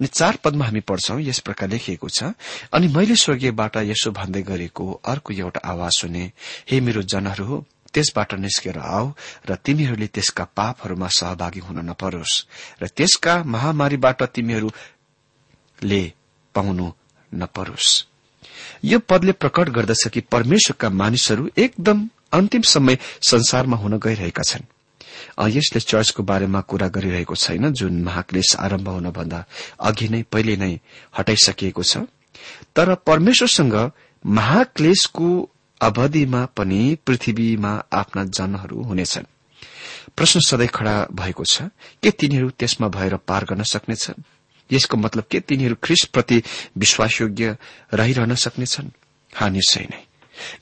अनि 0.00 0.06
चार 0.06 0.38
पदमा 0.44 0.64
हामी 0.64 0.80
पढ्छौं 0.80 1.20
यस 1.20 1.38
प्रकार 1.38 1.68
लेखिएको 1.68 2.08
छ 2.08 2.32
अनि 2.72 2.88
मैले 2.88 3.16
स्वर्गीयबाट 3.16 3.76
यसो 3.76 4.10
भन्दै 4.10 4.42
गरेको 4.42 4.92
अर्को 5.04 5.34
एउटा 5.34 5.60
आवाज 5.64 5.92
सुने 5.98 6.24
हे 6.70 6.80
मेरो 6.80 7.02
जनहरू 7.02 7.44
हो 7.44 7.64
त्यसबाट 7.92 8.34
निस्केर 8.34 8.78
आऊ 8.78 9.12
र 9.50 9.54
तिमीहरूले 9.54 10.06
त्यसका 10.06 10.44
पापहरूमा 10.44 11.08
सहभागी 11.08 11.60
हुन 11.60 11.78
नपरोस् 11.90 12.34
र 12.82 12.86
त्यसका 12.88 13.42
महामारीबाट 13.44 14.22
तिमीहरूले 14.22 16.02
पाउनु 16.54 16.92
नपरोस्। 17.34 18.04
यो 18.84 18.98
पदले 18.98 19.32
प्रकट 19.32 19.68
गर्दछ 19.68 20.08
कि 20.08 20.20
परमेश्वरका 20.20 20.88
मानिसहरू 20.90 21.50
एकदम 21.58 22.08
अन्तिम 22.32 22.62
समय 22.62 22.98
संसारमा 23.22 23.76
हुन 23.76 23.98
गइरहेका 23.98 24.42
छन्। 24.42 24.64
यसले 25.48 25.80
चर्चको 25.80 26.22
बारेमा 26.22 26.60
कुरा 26.60 26.88
गरिरहेको 26.88 27.34
छैन 27.34 27.72
जुन 27.72 28.02
महाक्लेश 28.02 28.56
आरम्भ 28.56 28.88
हुनभन्दा 28.88 29.44
अघि 29.80 30.08
नै 30.08 30.22
पहिले 30.22 30.56
नै 30.56 30.80
हटाइसकिएको 31.18 31.82
छ। 31.82 31.96
तर 32.76 32.94
परमेश्वरसँग 32.94 33.76
महाक्लेशको 34.26 35.28
अवधिमा 35.80 36.44
पनि 36.56 36.98
पृथ्वीमा 37.06 37.72
आफ्ना 37.92 38.24
जनहरू 38.24 38.82
हुनेछन्। 38.82 39.26
प्रश्न 40.16 40.40
सधैँ 40.40 40.68
खड़ा 40.68 41.06
भएको 41.12 41.44
छ 41.44 41.62
के 42.02 42.10
तिनीहरू 42.10 42.50
त्यसमा 42.50 42.88
भएर 42.88 43.16
पार 43.16 43.44
गर्न 43.44 43.62
सक्नेछन्? 43.62 44.22
यसको 44.72 44.96
मतलब 44.96 45.24
के 45.30 45.40
तिनीहरू 45.40 45.76
ख्रिस्टप्रति 45.82 46.42
विश्वासयोग्य 46.76 47.56
रहिरहन 47.94 48.34
सक्नेछन्? 48.34 48.88
हा 49.36 49.48
निश्चय 49.48 49.86
नै 49.90 50.02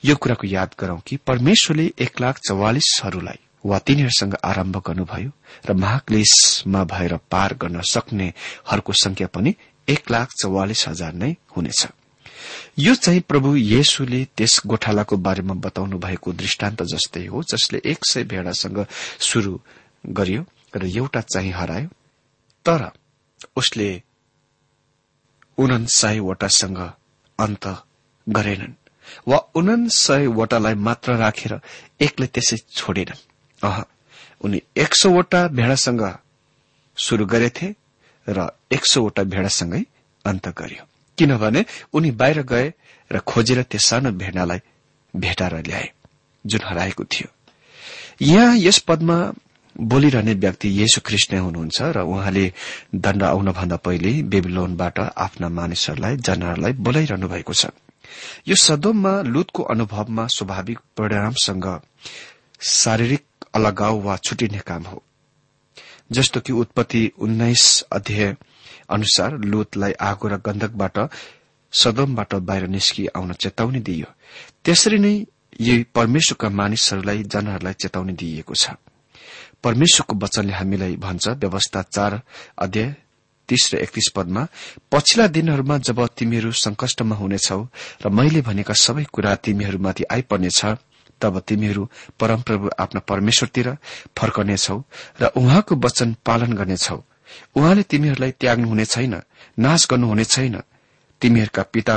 यो 0.05 0.15
कुराको 0.15 0.47
याद 0.47 0.75
गरौं 0.79 0.99
कि 1.07 1.17
परमेश्वरले 1.17 1.91
एक 1.99 2.21
लाख 2.21 2.39
चौवालिसहरूलाई 2.39 3.39
वा 3.65 3.79
तिनीहरूसँग 3.79 4.35
आरम्भ 4.43 4.77
गर्नुभयो 4.77 5.31
र 5.65 5.73
महाक्लेशमा 5.73 6.83
भएर 6.83 7.15
पार 7.31 7.53
गर्न 7.53 7.81
सक्नेहरूको 7.81 8.93
संख्या 8.93 9.27
पनि 9.27 9.55
एक 9.89 10.11
लाख 10.11 10.31
चौवालिस 10.41 10.87
हजार 10.87 11.13
नै 11.13 11.35
हुनेछ। 11.55 11.87
यो 12.79 12.95
चाहिँ 12.95 13.21
प्रभु 13.21 13.55
येशुले 13.55 14.23
त्यस 14.37 14.61
गोठालाको 14.65 15.17
बारेमा 15.17 15.53
बताउनु 15.53 15.97
भएको 15.97 16.33
दृष्टान्त 16.33 16.83
जस्तै 16.83 17.25
हो 17.25 17.43
जसले 17.43 17.81
एक 17.85 17.99
सय 18.11 18.23
भेडासँग 18.23 18.85
शुरू 19.19 19.59
गर्यो 20.09 20.45
र 20.75 20.85
एउटा 20.85 21.21
चाहिँ 21.21 21.51
हरायो। 21.51 21.89
तर 22.65 22.91
उसले 23.55 24.03
उनसयवटासँग 25.57 26.79
अन्त 27.39 27.65
गरेनन् 28.29 28.73
वा 29.27 29.37
उनसयवटालाई 29.55 30.73
मात्र 30.73 31.15
राखेर 31.15 31.59
एकले 32.01 32.27
त्यसै 32.27 32.57
छोडेनन्। 32.57 33.36
उनी 33.61 34.61
एक 34.77 34.95
सौवटा 34.95 35.47
भेडासँग 35.47 36.03
शुरू 36.97 37.25
गरेथे 37.25 37.67
र 38.27 38.47
एक 38.71 38.85
सौवटा 38.85 39.23
भेडासँगै 39.23 39.81
अन्त 40.25 40.47
गर्यो। 40.57 40.83
किनभने 41.17 41.65
उनी 41.93 42.11
बाहिर 42.11 42.41
गए 42.43 42.73
र 43.11 43.19
खोजेर 43.25 43.61
त्यस 43.63 43.85
सानो 43.89 44.11
भेडालाई 44.11 44.59
भेटाएर 45.13 45.55
ल्याए 45.67 45.89
जुन 46.45 46.61
हराएको 46.65 47.03
थियो। 47.03 47.27
यहाँ 48.21 48.55
यस 48.57 48.79
पदमा 48.87 49.17
बोलिरहने 49.75 50.33
व्यक्ति 50.33 50.69
येशु 50.81 51.01
नै 51.31 51.37
हुनुहुन्छ 51.37 51.77
र 51.95 52.01
उहाँले 52.01 52.45
दण्ड 52.95 53.23
आउनभन्दा 53.23 53.77
पहिले 53.85 54.11
बेबिलोनबाट 54.31 54.99
आफ्ना 54.99 55.47
मानिसहरूलाई 55.49 56.17
जनाहरूलाई 56.17 56.73
बोलाइरहनु 56.85 57.27
भएको 57.27 57.53
छ। 57.53 57.65
यो 58.47 58.55
सदोममा 58.57 59.13
लुतको 59.33 59.63
अनुभवमा 59.63 60.23
स्वाभाविक 60.27 60.79
परिणामसँग 60.97 61.67
शारीरिक 62.61 63.23
अलगाव 63.55 63.99
वा 64.01 64.17
छुटिने 64.17 64.59
काम 64.59 64.83
हो। 64.83 65.03
जस्तो 66.11 66.39
कि 66.39 66.53
उत्पत्ति 66.53 67.11
उन्नाइस 67.19 67.81
अध्याय 67.91 68.35
अनुसार 68.89 69.37
लुतलाई 69.37 69.91
आगो 69.91 70.27
र 70.27 70.37
गन्धकबाट 70.37 70.97
सदमबाट 71.73 72.33
बाहिर 72.35 72.67
निस्कि 72.67 73.07
आउन 73.07 73.33
चेतावनी 73.33 73.79
दिइयो। 73.79 74.07
त्यसरी 74.63 74.97
नै 74.97 75.15
यी 75.61 75.83
परमेश्वरका 75.95 76.49
मानिसहरूलाई 76.49 77.23
जनहरूलाई 77.23 77.73
चेतावनी 77.73 78.13
दिइएको 78.13 78.53
छ। 78.53 78.69
परमेश्वरको 79.63 80.15
वचनले 80.15 80.53
हामीलाई 80.53 80.95
भन्छ 80.95 81.27
व्यवस्था 81.27 81.81
चार 81.81 82.21
अध्याय 82.57 82.95
तीस 83.49 83.69
र 83.73 83.77
एकतीस 83.77 84.07
पदमा 84.15 84.47
पछिल्ला 84.91 85.27
दिनहरूमा 85.27 85.77
जब 85.77 85.99
तिमीहरू 86.17 86.51
संकष्टमा 86.51 87.15
हुनेछौ 87.15 87.61
र 88.03 88.09
मैले 88.09 88.41
भनेका 88.41 88.73
सबै 88.73 89.03
कुरा 89.11 89.35
तिमीहरूमाथि 89.35 90.03
आइपर्नेछ 90.11 90.59
तब 91.21 91.39
तिमीहरू 91.39 91.89
परमप्रभु 92.19 92.69
आफ्ना 92.79 92.99
परमेश्वरतिर 93.07 93.69
फर्कनेछौ 94.17 94.77
र 95.21 95.31
उहाँको 95.37 95.75
वचन 95.75 96.15
पालन 96.25 96.53
गर्नेछौ। 96.53 97.03
उहाँले 97.55 97.83
तिमीहरूलाई 97.83 98.31
त्याग्नुहुने 98.31 98.85
छैन 98.85 99.21
नाश 99.59 99.87
गर्नुहुने 99.91 100.23
छैन। 100.25 100.61
तिमीहरूका 101.21 101.63
पिता 101.63 101.95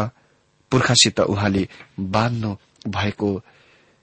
पुर्खासित 0.72 1.20
उहाँले 1.20 1.68
बाँध्नु 2.00 2.56
भएको 2.88 3.30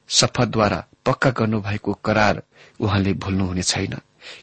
शपथद्वारा 0.10 0.86
पक्का 1.06 1.30
गर्नुभएको 1.30 1.94
करार 2.06 2.42
उहाँले 2.80 3.14
भुल्नुहुने 3.14 3.64
छैन। 3.64 4.00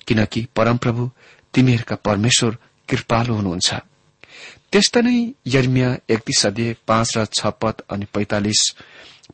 किनकि 0.07 0.47
परमप्रभु 0.57 1.11
तिमीहरूका 1.55 1.97
परमेश्वर 1.97 2.57
कृपालु 2.89 3.35
हुनुहुन्छ। 3.35 3.75
त्यस्ता 4.73 5.01
नै 5.01 5.35
यर्मिया 5.47 5.89
एकतिस 6.11 6.47
अध्यय 6.47 6.77
पाँच 6.89 7.19
र 7.19 7.25
छ 7.25 7.47
पद 7.63 7.83
अनि 7.91 8.07
पैंतालिस 8.15 8.61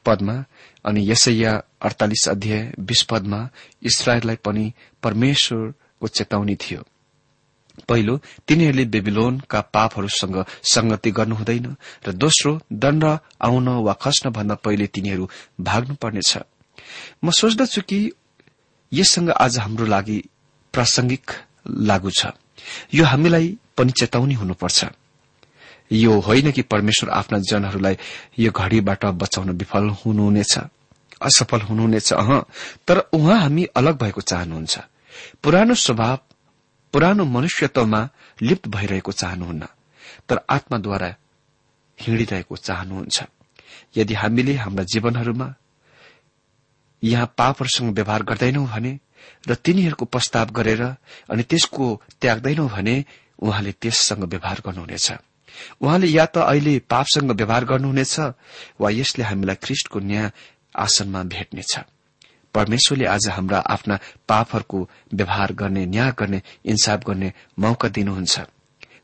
पदमा 0.06 0.34
अनि 0.84 1.10
यसैया 1.10 1.52
अडतालिस 1.82 2.28
अध्याय 2.28 2.72
बीस 2.78 3.02
पदमा 3.02 3.40
इसरायललाई 3.82 4.36
पनि 4.36 4.72
परमेश्वरको 5.02 6.06
चेतावनी 6.08 6.56
थियो। 6.56 6.82
पहिलो 7.88 8.14
तिनीहरूले 8.48 8.84
बेबिलोनका 8.84 9.60
पापहरूसँग 9.74 10.36
संगति 10.64 11.10
गर्नुहुँदैन 11.10 11.76
र 12.06 12.12
दोस्रो 12.12 12.60
दण्ड 12.72 13.04
आउन 13.40 13.68
वा 13.68 13.92
खस्न 13.92 14.30
भन्दा 14.30 14.54
पहिले 14.54 14.86
तिनीहरू 14.86 15.28
भाग्नुपर्नेछ। 15.60 16.32
म 17.24 17.30
सोच्दछु 17.30 17.80
कि 17.82 18.00
यससँग 18.92 19.30
आज 19.30 19.58
हाम्रो 19.58 19.86
लागि 19.86 20.18
प्रासंगिक 20.74 21.30
लागू 21.68 22.10
छ। 22.10 22.26
यो 22.94 23.04
हामीलाई 23.04 23.58
पनि 23.76 23.92
चेतावनी 23.92 24.34
हुनुपर्छ। 24.34 24.84
यो 25.92 26.20
होइन 26.20 26.52
कि 26.52 26.62
परमेश्वर 26.62 27.10
आफ्ना 27.10 27.38
जनहरूलाई 27.38 27.98
यो 28.38 28.50
घड़ीबाट 28.50 29.04
बचाउन 29.04 29.50
विफल 29.50 29.88
हुनुहुनेछ 29.88 30.58
असफल 31.22 31.60
हुनुहुनेछ 31.60 32.12
अह। 32.12 32.40
तर 32.86 32.98
उहाँ 33.12 33.40
हामी 33.40 33.64
अलग 33.64 33.98
भएको 33.98 34.20
चाहनुहुन्छ। 34.20 34.78
पुरानो 35.42 35.74
स्वभाव 35.74 36.18
पुरानो 36.92 37.24
मनुष्यत्वमा 37.24 38.08
लिप्त 38.42 38.68
भइरहेको 38.68 39.12
चाहनुहुन्न 39.12 39.66
तर 40.28 40.40
आत्माद्वारा 40.50 41.14
हिँडिरहेको 42.00 42.56
चाहनुहुन्छ। 42.56 43.22
यदि 43.96 44.14
हामीले 44.14 44.54
हाम्रा 44.54 44.84
जीवनहरूमा 44.84 45.54
यहाँ 47.02 47.34
पापहरूसँग 47.38 47.94
व्यवहार 47.94 48.22
गर्दैनौ 48.22 48.64
भने 48.66 48.98
र 49.48 49.54
तिनीहरूको 49.54 50.04
प्रस्ताव 50.04 50.46
गरेर 50.50 50.82
अनि 51.30 51.42
त्यसको 51.42 52.02
त्याग्दैनौ 52.20 52.68
भने 52.68 53.04
उहाँले 53.38 53.72
त्यससँग 53.72 54.24
व्यवहार 54.24 54.62
गर्नुहुनेछ। 54.66 55.12
उहाँले 55.82 56.06
या 56.08 56.26
त 56.26 56.38
अहिले 56.38 56.78
पापसँग 56.90 57.30
व्यवहार 57.30 57.64
गर्नुहुनेछ 57.64 58.14
वा 58.80 58.90
यसले 58.90 59.24
हामीलाई 59.24 59.56
ख्रिष्टको 59.64 59.98
न्याय 60.00 60.30
आसनमा 60.76 61.22
भेट्नेछ। 61.32 61.72
परमेश्वरले 62.54 63.06
आज 63.06 63.28
हाम्रा 63.28 63.58
आफ्ना 63.58 63.98
पापहरूको 64.28 64.78
व्यवहार 65.14 65.52
गर्ने 65.52 65.86
न्याय 65.86 66.12
गर्ने 66.18 66.42
इन्साफ 66.66 67.00
गर्ने 67.06 67.32
मौका 67.58 67.88
दिनुहुन्छ। 67.88 68.40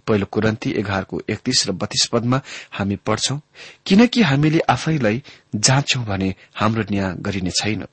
पहिलो 0.06 0.26
कुरन्ती 0.26 0.70
एघारको 0.78 1.20
एकतीस 1.30 1.66
र 1.68 1.72
बत्तीस 1.72 2.06
पदमा 2.12 2.40
हामी 2.72 2.96
पढ्छौं 3.06 3.38
किनकि 3.86 4.22
हामीले 4.22 4.60
आफैलाई 4.70 5.22
जाँच्छौं 5.54 6.04
भने 6.04 6.34
हाम्रो 6.54 6.82
न्याय 6.90 7.14
गरिने 7.18 7.50
छैन। 7.50 7.86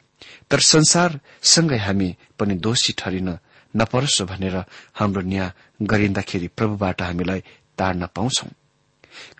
तर 0.49 0.59
संसारसँगै 0.59 1.77
हामी 1.77 2.15
पनि 2.39 2.55
दोषी 2.55 2.93
ठरिन 2.97 3.37
नपरोस् 3.73 4.21
भनेर 4.29 4.55
हाम्रो 4.93 5.21
न्याय 5.21 5.51
गरिँदाखेरि 5.81 6.47
प्रभुबाट 6.47 7.01
हामीलाई 7.01 7.41
ताड्न 7.77 8.07
पाउँछौ। 8.15 8.47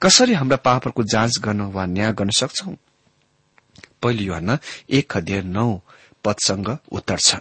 कसरी 0.02 0.34
हाम्रा 0.34 0.58
पापहरूको 0.58 1.04
जाँच 1.04 1.40
गर्न 1.40 1.62
वा 1.72 1.86
न्याय 1.86 2.14
गर्न 2.14 2.30
सक्छौ? 2.30 2.72
पहिलो 4.02 4.24
युवान 4.24 4.58
एक 4.90 5.18
अध्यय 5.18 5.42
नौ 5.42 5.82
पदसँग 6.26 6.78
उत्तर 6.92 7.18
छ। 7.18 7.36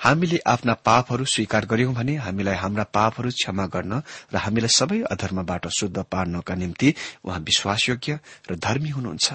हामीले 0.00 0.38
आफ्ना 0.46 0.74
पापहरू 0.74 1.24
स्वीकार 1.24 1.66
गर्यौं 1.66 1.94
भने 1.94 2.14
हामीलाई 2.16 2.54
हाम्रा 2.54 2.84
पापहरू 2.84 3.30
क्षमा 3.30 3.66
गर्न 3.66 4.02
र 4.32 4.36
हामीलाई 4.36 4.68
सबै 4.68 5.00
अधर्मबाट 5.10 5.66
शुद्ध 5.68 5.98
पार्नका 5.98 6.54
निम्ति 6.54 6.94
उहाँ 7.24 7.40
विश्वासयोग्य 7.40 8.18
र 8.50 8.56
धर्मी 8.56 8.88
हुनुहुन्छ। 8.88 9.32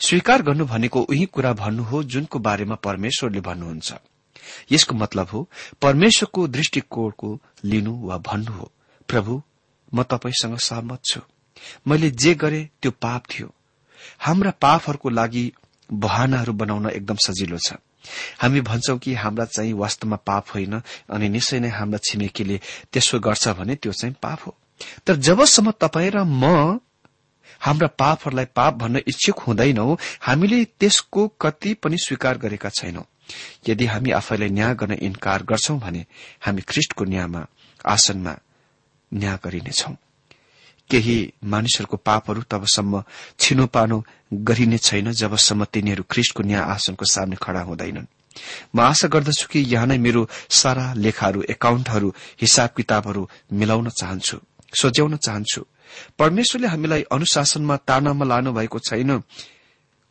स्वीकार 0.00 0.42
गर्नु 0.42 0.64
भनेको 0.64 1.00
उही 1.02 1.24
कुरा 1.26 1.52
भन्नु 1.52 1.82
हो 1.82 2.02
जुनको 2.02 2.38
बारेमा 2.38 2.74
परमेश्वरले 2.74 3.40
भन्नुहुन्छ। 3.40 3.94
यसको 4.72 4.94
मतलब 4.94 5.28
हो 5.32 5.48
परमेश्वरको 5.82 6.46
दृष्टिकोणको 6.48 7.28
लिनु 7.64 7.92
वा 8.06 8.16
भन्नु 8.18 8.52
हो। 8.52 8.70
प्रभु 9.08 9.42
म 9.94 10.02
तपाईँसँग 10.02 10.58
सहमत 10.58 11.00
छु। 11.04 11.20
मैले 11.86 12.10
जे 12.10 12.34
गरे 12.34 12.70
त्यो 12.82 12.90
पाप 12.90 13.22
थियो। 13.30 13.54
हाम्रा 14.18 14.50
पापहरूको 14.50 15.08
लागि 15.08 15.52
बहानाहरू 15.92 16.52
बनाउन 16.52 16.90
एकदम 16.90 17.16
सजिलो 17.16 17.58
छ। 17.58 17.72
हामी 18.40 18.60
भन्छौं 18.60 18.98
कि 18.98 19.14
हाम्रा 19.14 19.44
चाहिँ 19.44 19.72
वास्तवमा 19.72 20.16
पाप 20.16 20.46
होइन 20.54 20.80
अनि 21.10 21.28
निश्चय 21.28 21.60
नै 21.60 21.68
हाम्रा 21.68 21.98
छिमेकीले 21.98 22.60
त्यसो 22.92 23.20
गर्छ 23.20 23.48
भने 23.48 23.74
त्यो 23.74 23.92
चाहिँ 23.92 24.14
पाप 24.22 24.40
हो। 24.46 24.56
तर 25.06 25.16
जबसम्म 25.16 25.70
तपाईँ 25.70 26.10
र 26.10 26.24
म 26.24 26.78
हाम्रा 27.60 27.88
पापहरूलाई 27.88 28.44
पाप 28.44 28.74
भन्न 28.74 29.00
इच्छुक 29.06 29.38
हुँदैनौ 29.40 29.98
हामीले 30.20 30.64
त्यसको 30.64 31.28
कति 31.40 31.74
पनि 31.74 31.96
स्वीकार 31.98 32.38
गरेका 32.38 32.68
छैनौं। 32.68 33.02
यदि 33.68 33.86
हामी 33.86 34.10
आफैलाई 34.10 34.48
न्याय 34.48 34.74
गर्न 34.74 34.92
इन्कार 34.92 35.42
गर्छौं 35.42 35.78
भने 35.78 36.04
हामी 36.40 36.62
ख्रिष्टको 36.62 37.04
न्यायमा 37.04 37.46
आसनमा 37.86 38.36
न्याय 39.16 39.38
गरिनेछौ। 39.44 39.92
केही 40.90 41.16
मानिसहरूको 41.44 41.96
पापहरू 41.96 42.42
तबसम्म 42.50 43.02
छिनोपानो 43.38 43.98
गरिने 44.48 44.78
छैन 44.78 45.12
जबसम्म 45.12 45.64
तिनीहरू 45.64 46.02
ख्रिष्टको 46.10 46.42
न्याय 46.42 46.62
आसनको 46.74 47.04
सामने 47.04 47.36
खड़ा 47.36 47.60
हुँदैनन्। 47.60 48.06
म 48.74 48.80
आशा 48.80 49.08
गर्दछु 49.08 49.46
कि 49.50 49.60
यहाँ 49.60 49.86
नै 49.86 49.98
मेरो 49.98 50.28
सारा 50.50 50.92
लेखाहरू 50.94 51.42
एकाउन्टहरू 51.50 52.08
हिसाब 52.40 52.70
किताबहरू 52.76 53.28
मिलाउन 53.52 53.88
चाहन्छु 53.90 54.36
सोच्याउन 54.80 55.16
चाहन्छु। 55.16 55.60
परमेश्वरले 56.18 56.68
हामीलाई 56.68 57.02
अनुशासनमा 57.12 57.76
तानामा 57.88 58.24
लानु 58.24 58.52
भएको 58.52 58.78
छैन। 58.78 59.22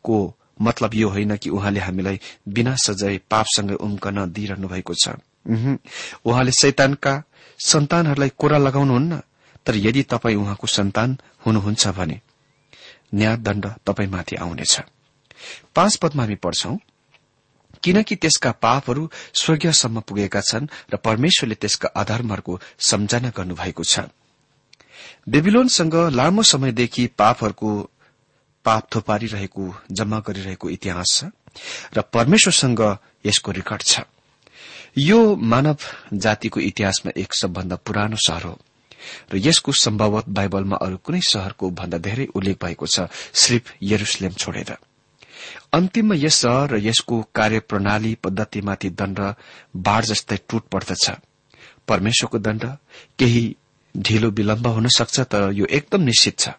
को 0.05 0.17
मतलब 0.61 0.93
यो 0.93 1.09
होइन 1.09 1.35
कि 1.35 1.49
उहाँले 1.49 1.79
हामीलाई 1.79 2.19
बिना 2.47 2.75
सजाय 2.75 3.17
पापसँग 3.29 3.71
उम्कन 3.71 4.17
दिइरहनु 4.31 4.67
भएको 4.67 4.93
छ 4.93 5.15
उहाँले 6.25 6.51
शैतानका 6.51 7.13
सन्तानहरूलाई 7.59 8.31
कोरा 8.37 8.57
लगाउनुहुन्न 8.57 9.21
तर 9.65 9.75
यदि 9.75 10.03
तपाईँ 10.03 10.35
उहाँको 10.35 10.67
सन्तान 10.67 11.17
हुनुहुन्छ 11.45 11.87
भने 11.87 12.19
न्यायदण्ड 13.13 13.65
तपाईँमाथि 13.85 14.35
आउनेछ। 14.35 14.79
पाँच 15.75 15.95
पदमा 15.95 16.23
हामी 16.23 16.35
पढ्छौं 16.35 16.75
किनकि 17.83 18.15
त्यसका 18.15 18.51
पापहरू 18.51 19.09
स्वर्गीयसम्म 19.33 19.99
पुगेका 20.01 20.41
छन् 20.41 20.67
र 20.93 20.97
परमेश्वरले 20.97 21.55
त्यसका 21.55 21.87
अधर्महरूको 21.95 22.59
सम्झना 22.79 23.29
गर्नुभएको 23.29 23.83
छ। 23.83 23.99
बेबिलोनसँग 25.29 25.95
लामो 26.11 26.43
समयदेखि 26.43 27.07
पापहरूको 27.17 27.69
पाप 28.65 28.83
थोपारिरहेको 28.95 29.63
जम्मा 29.91 30.19
गरिरहेको 30.19 30.69
इतिहास 30.69 31.09
छ 31.13 31.29
र 31.97 32.01
परमेश्वरसँग 32.13 32.81
यसको 33.25 33.51
रेकर्ड 33.51 33.81
छ। 33.81 33.99
यो 34.97 35.35
मानव 35.35 35.77
जातिको 36.13 36.59
इतिहासमा 36.59 37.11
एक 37.17 37.33
सबभन्दा 37.33 37.75
पुरानो 37.75 38.15
सहर 38.17 38.43
हो। 38.43 38.57
र 39.33 39.37
यसको 39.37 39.71
सम्भवत 39.71 40.29
बाइबलमा 40.29 40.75
अरू 40.75 40.97
कुनै 40.97 41.19
शहरको 41.21 41.69
भन्दा 41.69 41.97
धेरै 41.97 42.25
उल्लेख 42.35 42.57
भएको 42.63 42.85
छ 42.87 43.07
सिर्फ 43.33 43.73
यरुसलेम 43.83 44.33
छोडेर। 44.33 44.77
अन्तिममा 45.73 46.15
यस 46.15 46.35
सहर 46.35 46.69
र 46.71 46.79
यसको 46.79 47.21
कार्यप्रणाली 47.35 48.15
पद्धतिमाथि 48.23 48.89
दण्ड 48.89 49.19
बाढ़ 49.77 50.05
जस्तै 50.05 50.37
टुट 50.49 50.63
पर्दछ। 50.71 51.05
परमेश्वरको 51.87 52.37
दण्ड 52.39 52.63
केही 53.19 53.43
ढिलो 53.95 54.29
विलम्ब 54.31 54.67
हुन 54.67 54.87
सक्छ 54.87 55.19
तर 55.19 55.51
यो 55.51 55.65
एकदम 55.69 56.01
निश्चित 56.01 56.39
छ। 56.39 56.49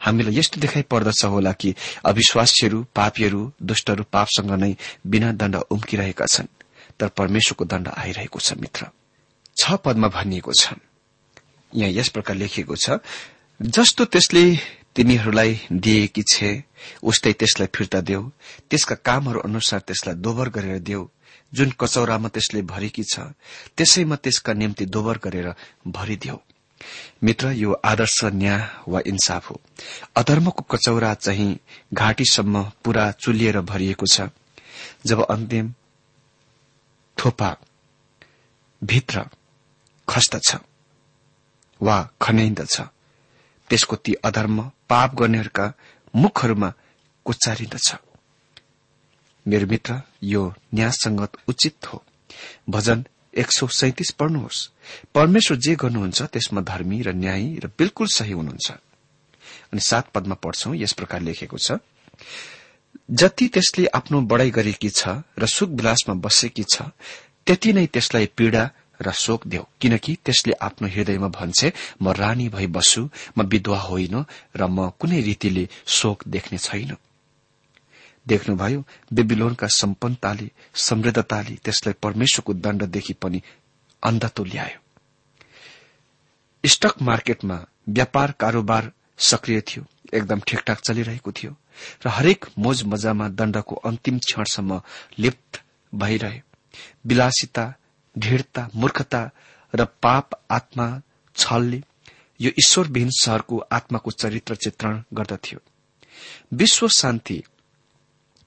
हामीलाई 0.00 0.38
यस्तो 0.38 0.60
देखाइ 0.60 0.82
पर्दछ 0.90 1.24
होला 1.24 1.52
कि 1.52 1.74
अविश्वासीहरू 2.04 2.86
पापीहरू 2.94 3.52
दुष्टहरू 3.62 4.04
पापसँग 4.12 4.50
नै 4.52 4.74
बिना 5.06 5.32
दण्ड 5.32 5.56
उम्किरहेका 5.70 6.26
छन्। 6.26 6.48
तर 7.00 7.08
परमेश्वरको 7.08 7.64
दण्ड 7.64 7.88
आइरहेको 7.88 8.38
छ 8.38 8.52
मित्र। 8.60 8.86
छ 9.56 9.72
पदमा 9.84 10.08
भनिएको 10.08 10.52
छ। 10.52 10.74
यहाँ 11.72 11.90
यस 11.92 12.08
प्रकार 12.08 12.36
लेखिएको 12.36 12.76
छ 12.76 12.98
जस्तो 13.60 14.04
त्यसले 14.04 14.44
तिनीहरूलाई 14.94 15.60
दिएकी 15.72 16.22
छे 16.22 16.50
उस्तै 17.02 17.32
त्यसलाई 17.32 17.68
फिर्ता 17.74 18.00
देऊ। 18.00 18.22
त्यसका 18.70 18.94
कामहरू 19.04 19.40
अनुसार 19.40 19.80
त्यसलाई 19.80 20.14
दोबर 20.16 20.48
गरेर 20.48 20.78
देऊ। 20.80 21.08
जुन 21.52 21.70
कचौरामा 21.80 22.28
त्यसले 22.28 22.62
भरेकी 22.62 23.02
छ 23.04 23.32
त्यसैमा 23.76 24.16
त्यसका 24.16 24.52
निम्ति 24.52 24.86
दोबर 24.86 25.18
गरेर 25.24 25.48
भरिदेऊ। 25.86 26.38
मित्र 27.24 27.50
यो 27.52 27.72
आदर्श 27.84 28.24
न्याय 28.24 28.60
वा 28.88 29.00
इन्साफ 29.06 29.50
हो। 29.50 29.60
अधर्मको 30.16 30.62
कचौरा 30.70 31.12
चाहिँ 31.14 31.58
घाँटीसम्म 31.94 32.62
पूरा 32.84 33.10
चुलिएर 33.12 33.60
भरिएको 33.62 34.06
छ। 34.06 34.28
जब 35.06 35.24
अन्तिम 35.24 35.72
थोपा 37.18 37.56
भित्र 38.84 39.24
खस्दछ 40.08 40.56
वा 41.82 41.96
खन्याइन्दछ 42.22 42.80
त्यसको 43.70 43.96
ती 43.96 44.12
अधर्म 44.24 44.70
पाप 44.88 45.14
गर्नेहरूका 45.14 45.72
मुखहरूमा 46.16 46.72
उच्चारिन्दछ 47.26 47.94
मेरो 49.46 49.66
मित्र 49.66 50.02
यो 50.22 50.54
न्यायसंगत 50.74 51.32
उचित 51.48 51.86
हो। 51.86 52.02
भजन 52.70 53.04
एक 53.34 53.52
सौ 53.52 53.66
सैतिस 53.66 54.10
पढ्नुहोस्। 54.10 54.70
परमेश्वर 55.14 55.56
जे 55.56 55.74
गर्नुहुन्छ 55.74 56.22
त्यसमा 56.22 56.60
धर्मी 56.60 57.02
र 57.02 57.12
न्यायी 57.12 57.58
र 57.58 57.66
बिल्कुल 57.78 58.06
सही 58.06 58.32
हुनुहुन्छ। 58.32 58.70
अनि 59.72 59.80
सात 59.80 60.10
पदमा 60.10 60.34
पढ्छौ 60.34 60.74
यस 60.74 60.92
प्रकार 60.92 61.20
लेखेको 61.20 61.58
छ। 61.58 61.72
जति 63.08 63.48
त्यसले 63.48 63.86
आफ्नो 63.86 64.20
बढाई 64.20 64.50
गरेकी 64.50 64.90
छ 64.90 65.08
र 65.38 65.46
सुख 65.46 65.70
विलासमा 65.70 66.14
बसेकी 66.14 66.64
छ 66.72 66.82
त्यति 67.46 67.72
नै 67.72 67.86
त्यसलाई 67.86 68.26
पीड़ा 68.36 68.70
र 69.02 69.12
शोक 69.12 69.46
देऊ। 69.46 69.62
किनकि 69.80 70.16
त्यसले 70.24 70.52
आफ्नो 70.52 70.88
हृदयमा 70.88 71.28
भन्छे 71.28 71.72
म 72.02 72.12
रानी 72.12 72.48
भई 72.48 72.66
बस्छु 72.66 73.08
म 73.38 73.42
विधवा 73.42 73.78
होइन 73.78 74.24
र 74.56 74.66
म 74.66 74.90
कुनै 74.98 75.20
रीतिले 75.20 75.68
शोक 75.86 76.28
देख्ने 76.28 76.58
छैन। 76.58 76.96
देख्नुभयो 78.26 78.84
बेबिलोनका 79.12 79.66
सम्पन्नताले 79.66 80.50
समृद्धताले 80.74 81.54
त्यसलाई 81.64 81.94
परमेश्वरको 82.02 82.52
दण्डदेखि 82.54 83.12
पनि 83.12 83.42
अन्धत्व 84.02 84.44
ल्यायो। 84.44 84.78
स्टक 86.64 87.02
मार्केटमा 87.02 87.64
व्यापार 87.88 88.32
कारोबार 88.40 88.92
सक्रिय 89.18 89.60
थियो 89.60 89.84
एकदम 90.14 90.40
ठिकठाक 90.40 90.80
चलिरहेको 90.80 91.32
थियो 91.32 91.56
र 92.06 92.08
हरेक 92.08 92.46
मोज 92.58 92.82
मजामा 92.84 93.28
दण्डको 93.28 93.74
अन्तिम 93.74 94.18
क्षणसम्म 94.18 94.80
लिप्त 95.18 95.60
भइरहे। 95.94 96.40
विलासिता 97.06 97.72
ढिडता 98.18 98.68
मूर्खता 98.74 99.30
र 99.74 99.84
पाप 100.02 100.30
आत्मा 100.50 100.88
छलले 101.36 101.82
यो 102.40 102.50
ईश्वरविहीन 102.50 103.10
शहरको 103.10 103.58
आत्माको 103.72 104.10
चरित्र 104.10 104.54
चित्रण 104.54 105.02
गर्दथ्यो। 105.14 105.58
विश्व 106.52 106.88
शान्ति 106.88 107.42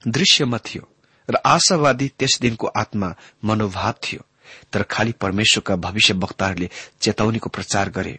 दृश्यमा 0.08 0.58
थियो 0.58 0.88
र 1.28 1.36
आशावादी 1.46 2.08
त्यस 2.18 2.38
दिनको 2.40 2.66
आत्मा 2.66 3.14
मनोभाव 3.44 3.94
थियो 4.02 4.24
तर 4.72 4.82
खालि 4.82 5.12
परमेश्वरका 5.12 5.76
भविष्य 5.76 6.14
वक्ताहरूले 6.14 6.70
चेतावनीको 7.00 7.48
प्रचार 7.48 7.90
गरे। 7.90 8.18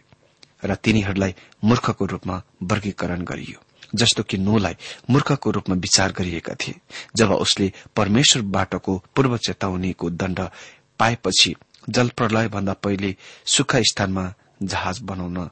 र 0.64 0.74
तिनीहरूलाई 0.74 1.34
मूर्खको 1.64 2.06
रूपमा 2.06 2.42
वर्गीकरण 2.62 3.22
गरियो 3.22 3.62
जस्तो 3.94 4.22
कि 4.22 4.38
नोलाई 4.38 4.76
मूर्खको 5.10 5.50
रूपमा 5.50 5.76
विचार 5.76 6.12
गरिएका 6.12 6.54
थिए। 6.54 6.74
जब 7.16 7.32
उसले 7.32 7.72
परमेश्वरबाटको 7.96 9.02
पूर्व 9.16 9.36
चेतावनीको 9.36 10.10
दण्ड 10.10 10.40
पाएपछि 10.98 11.54
जल 11.88 12.08
प्रलय 12.08 12.48
भन्दा 12.48 12.72
पहिले 12.72 13.16
सुक्खा 13.46 13.80
स्थानमा 13.82 14.34
जहाज 14.62 14.98
बनाउन 15.02 15.50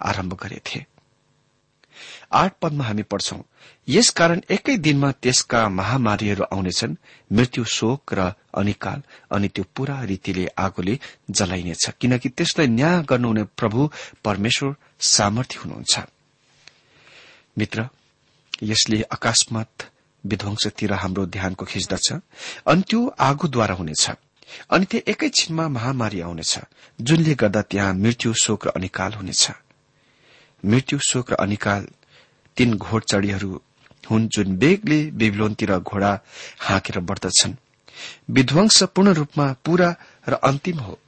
आरम्भ 0.00 0.34
गरेथे। 0.34 0.84
आठ 2.32 2.54
पदमा 2.62 2.84
हामी 2.84 3.02
पढ्छौं। 3.02 3.40
यसकारण 3.88 4.40
एकै 4.50 4.76
दिनमा 4.76 5.12
त्यसका 5.12 5.68
महामारीहरू 5.68 6.44
आउनेछन्। 6.44 6.96
मृत्यु 7.32 7.64
शोक 7.64 8.14
र 8.14 8.32
अनिकाल 8.54 9.02
अनि 9.32 9.48
त्यो 9.48 9.64
पूरा 9.76 10.02
रीतिले 10.02 10.46
आगोले 10.58 10.98
जलाइनेछ। 11.30 11.90
किनकि 12.00 12.28
त्यसलाई 12.28 12.66
न्याय 12.66 13.02
गर्नुहुने 13.02 13.44
प्रभु 13.44 13.90
परमेश्वर 14.24 14.74
सामर्थ्य 15.00 15.58
हुनुहुन्छ। 15.58 16.00
मित्र 17.58 17.88
यसले 18.62 19.02
अकस्मात 19.02 19.90
विध्वंसतिर 20.24 20.92
हाम्रो 20.92 21.26
ध्यानको 21.26 21.64
खिच्दछ 21.64 22.12
अनि 22.66 22.82
त्यो 22.82 23.14
आगोद्वारा 23.20 23.74
हुनेछ। 23.74 24.10
अनि 24.70 24.84
त्यो 24.84 25.00
एकैछिनमा 25.06 25.68
महामारी 25.68 26.20
आउनेछ 26.20 26.58
जुनले 27.00 27.34
गर्दा 27.34 27.62
त्यहाँ 27.62 27.94
मृत्यु 27.94 28.32
शोक 28.34 28.66
र 28.66 28.70
अनिकाल 28.70 29.12
हुनेछ। 29.12 29.50
मृत्यु 30.66 30.98
शोक 30.98 31.30
र 31.30 31.34
अनिकाल 31.34 31.86
तीन 32.56 32.76
घोडचड़ीहरू 32.76 33.62
हुन् 34.10 34.28
जुन 34.28 34.56
बेगले 34.56 35.10
बेबिलोनतिर 35.10 35.78
घोडा 35.78 36.12
हाँकेर 36.60 36.98
बढ्दछन्। 37.00 37.54
विध्वंस 38.30 38.82
पूर्ण 38.82 39.12
रूपमा 39.12 39.46
पूरा 39.64 39.96
र 40.28 40.32
अन्तिम 40.32 40.78
हो। 40.78 40.98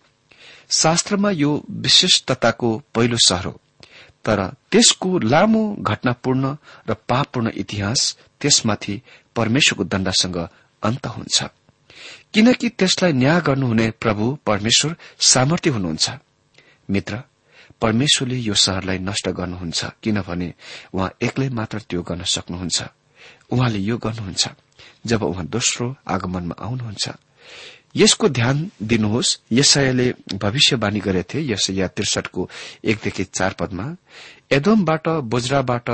शास्त्रमा 0.70 1.30
यो 1.30 1.64
विशिष्टताको 1.70 2.82
पहिलो 2.94 3.16
सहर 3.16 3.44
हो। 3.44 3.60
तर 4.24 4.38
त्यसको 4.70 5.18
लामो 5.18 5.76
घटनापूर्ण 5.80 6.56
र 6.88 6.94
पापपूर्ण 7.08 7.50
इतिहास 7.54 8.16
त्यसमाथि 8.40 9.02
परमेश्वरको 9.36 9.84
दण्डसँग 9.84 10.36
अन्त 10.82 11.06
हुन्छ। 11.06 11.44
किनकि 12.34 12.68
त्यसलाई 12.68 13.12
न्याय 13.12 13.40
गर्नुहुने 13.40 13.90
प्रभु 13.90 14.38
परमेश्वर 14.46 14.96
सामर्थ्य 15.20 15.70
हुनुहुन्छ। 15.70 16.10
मित्र 16.90 17.22
परमेश्वरले 17.80 18.36
यो 18.36 18.54
शहरलाई 18.54 18.98
नष्ट 18.98 19.28
गर्नुहुन्छ 19.28 19.84
किनभने 20.02 20.54
उहाँ 20.94 21.10
एक्लै 21.22 21.48
मात्र 21.48 21.78
त्यो 21.80 22.02
गर्न 22.02 22.22
सक्नुहुन्छ। 22.24 22.82
उहाँले 23.50 23.78
यो 23.78 23.96
गर्नुहुन्छ 23.98 24.48
जब 25.06 25.22
उहाँ 25.22 25.46
दोस्रो 25.46 25.96
आगमनमा 26.08 26.54
आउनुहुन्छ। 26.58 27.08
यसको 27.96 28.28
ध्यान 28.28 28.70
दिनुहोस्। 28.82 29.38
यसयाले 29.52 30.14
भविष्यवाणी 30.34 31.00
गरेथे 31.00 31.38
यसया 31.52 31.88
त्रिसठको 31.88 32.50
एकदेखि 32.84 33.24
चार 33.24 33.52
पदमा 33.52 33.96
एदोमबाट 34.50 35.08
बोजराबाट 35.08 35.90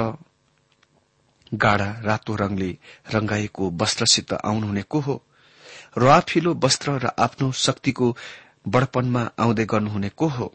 गाडा 1.55 1.89
रातो 2.05 2.35
रंगले 2.35 2.79
रंगाइएको 3.13 3.71
वस्त्रसित 3.71 4.33
आउनुहुने 4.33 4.83
को 4.83 5.01
हो? 5.01 5.23
रआफिलो 5.99 6.55
वस्त्र 6.55 6.93
र 6.93 7.11
आफ्नो 7.19 7.53
शक्तिको 7.53 8.17
बड़पनमा 8.69 9.31
आउँदै 9.39 9.65
गर्नुहुने 9.65 10.09
को 10.09 10.29
हो? 10.29 10.55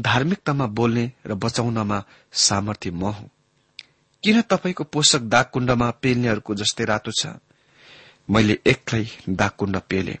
धार्मिकतामा 0.00 0.66
बोल्ने 0.66 1.12
र 1.26 1.34
बचाउनमा 1.34 2.04
सामर्थ्य 2.32 2.90
म 2.90 3.04
हुँ। 3.04 3.30
किन 4.22 4.40
तपाईँको 4.42 4.84
पोषक 4.84 5.20
दागकुण्डमा 5.20 5.90
पेल्नेहरूको 5.90 6.54
जस्तै 6.54 6.84
रातो 6.84 7.10
छ? 7.10 7.26
मैले 8.30 8.58
एक्लै 8.66 9.06
दागकुण्ड 9.28 9.76
पेले। 9.76 10.18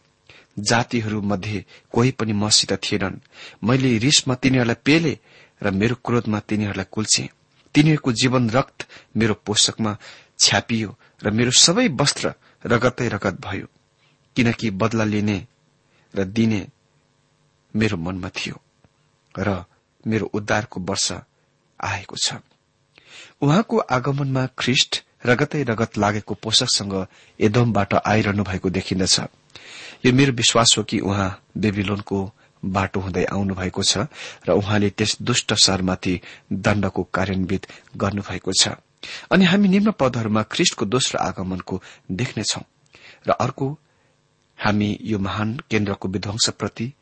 जातिहरू 0.58 1.20
मध्ये 1.20 1.64
कोही 1.92 2.10
पनि 2.10 2.32
मसित 2.32 2.72
थिएनन्। 2.72 3.20
मैले 3.64 3.98
रिसमा 3.98 4.34
तिनीहरूलाई 4.34 4.76
पेले 4.84 5.18
र 5.62 5.70
मेरो 5.70 5.94
क्रोधमा 6.04 6.40
तिनीहरूलाई 6.40 6.86
कुल्छे। 6.90 7.28
तिनीहरूको 7.74 8.12
जीवन 8.12 8.50
रक्त 8.50 8.88
मेरो 9.16 9.34
पोषकमा 9.34 9.96
छ्यापियो 10.38 10.98
र 11.22 11.30
मेरो 11.30 11.50
सबै 11.50 11.88
वस्त्र 11.88 12.34
रगतै 12.66 13.08
रगत 13.08 13.40
भयो। 13.40 13.66
किनकि 14.36 14.70
बदला 14.70 15.04
लिने 15.04 15.46
र 16.14 16.24
दिने 16.24 16.68
मेरो 17.76 17.96
मनमा 17.96 18.28
थियो। 18.28 18.60
र 19.38 19.64
मेरो 20.04 20.26
उद्धारको 20.34 20.80
वर्ष 20.80 21.12
आएको 21.80 22.16
छ। 22.16 22.34
उहाँको 23.42 23.78
आगमनमा 23.78 24.46
ख्रिष्ट 24.58 25.02
रगतै 25.26 25.62
रगत 25.62 25.98
लागेको 25.98 26.34
पोषकसँग 26.34 26.94
एदमबाट 27.40 27.94
आइरहनु 27.94 28.44
भएको 28.44 28.70
देखिन्दछ 28.70 29.20
यो 30.04 30.12
मेरो 30.12 30.32
विश्वास 30.32 30.74
हो 30.78 30.82
कि 30.84 30.98
उहाँ 31.00 31.30
बेबिलोनको 31.56 32.18
बाटो 32.62 33.00
हुँदै 33.00 33.24
आउनु 33.24 33.54
भएको 33.54 33.82
छ 33.82 34.06
र 34.48 34.52
उहाँले 34.52 34.90
त्यस 34.90 35.16
दुष्ट 35.22 35.54
शहरमाथि 35.54 36.20
दण्डको 36.52 37.02
कार्यान्वित 37.14 37.66
गर्नुभएको 37.96 38.52
छ। 38.52 38.68
अनि 39.30 39.44
हामी 39.44 39.68
निम्न 39.68 39.90
पदहरूमा 39.90 40.42
ख्रिष्टको 40.42 40.84
दोस्रो 40.86 41.20
आगमनको 41.20 41.82
देख्नेछौ 42.10 42.62
र 43.28 43.30
अर्को 43.30 43.66
हामी 44.58 44.98
यो 45.02 45.18
महान 45.18 45.56
केन्द्रको 45.70 46.08
विध्वंसप्रति 46.08 46.92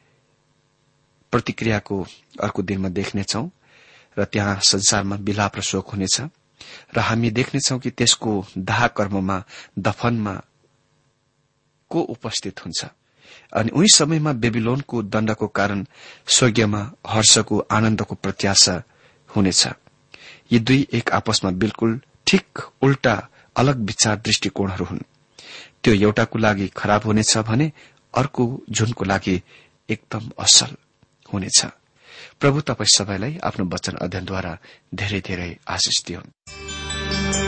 प्रतिक्रियाको 1.32 2.06
अर्को 2.42 2.62
दिनमा 2.62 2.88
देख्नेछौ 2.88 3.44
र 4.18 4.24
त्यहाँ 4.24 4.60
संसारमा 4.62 5.16
विलाप 5.16 5.56
र 5.56 5.60
शोक 5.60 5.90
हुनेछ 5.90 6.20
र 6.96 6.98
हामी 6.98 7.30
देख्नेछौ 7.30 7.78
कि 7.78 7.90
त्यसको 7.90 8.32
दाह 8.58 8.86
कर्ममा 8.86 9.44
दफनमा 9.78 10.34
को 11.90 12.00
उपस्थित 12.00 12.64
हुन्छ। 12.64 12.84
अनि 13.52 13.70
उही 13.70 13.88
समयमा 13.94 14.32
बेबिलोनको 14.32 15.02
दण्डको 15.02 15.46
कारण 15.48 15.86
स्वर्गीयमा 16.26 16.80
हर्षको 17.06 17.58
आनन्दको 17.70 18.14
प्रत्याशा 18.14 18.82
हुनेछ। 19.36 19.66
यी 20.52 20.58
दुई 20.58 20.86
एक 20.92 21.12
आपसमा 21.12 21.50
बिल्कुल 21.50 22.00
ठिक 22.26 22.58
उल्टा 22.82 23.14
अलग 23.56 23.76
विचार 23.78 24.16
दृष्टिकोणहरू 24.16 24.84
हुन्। 24.84 25.00
त्यो 25.84 25.94
एउटाको 25.94 26.38
लागि 26.38 26.66
खराब 26.76 27.02
हुनेछ 27.04 27.36
भने 27.38 27.72
अर्को 28.14 28.44
जुनको 28.70 29.04
लागि 29.04 29.42
एकदम 29.88 30.30
असल। 30.38 30.76
हुनेछ। 31.32 31.64
प्रभु 32.40 32.60
तपाईँ 32.60 32.94
सबैलाई 32.96 33.38
आफ्नो 33.44 33.64
वचन 33.64 33.94
अध्ययनद्वारा 34.02 34.58
धेरै 34.94 35.20
धेरै 35.20 35.50
आशिष 35.68 36.04
दिउन्। 36.06 37.47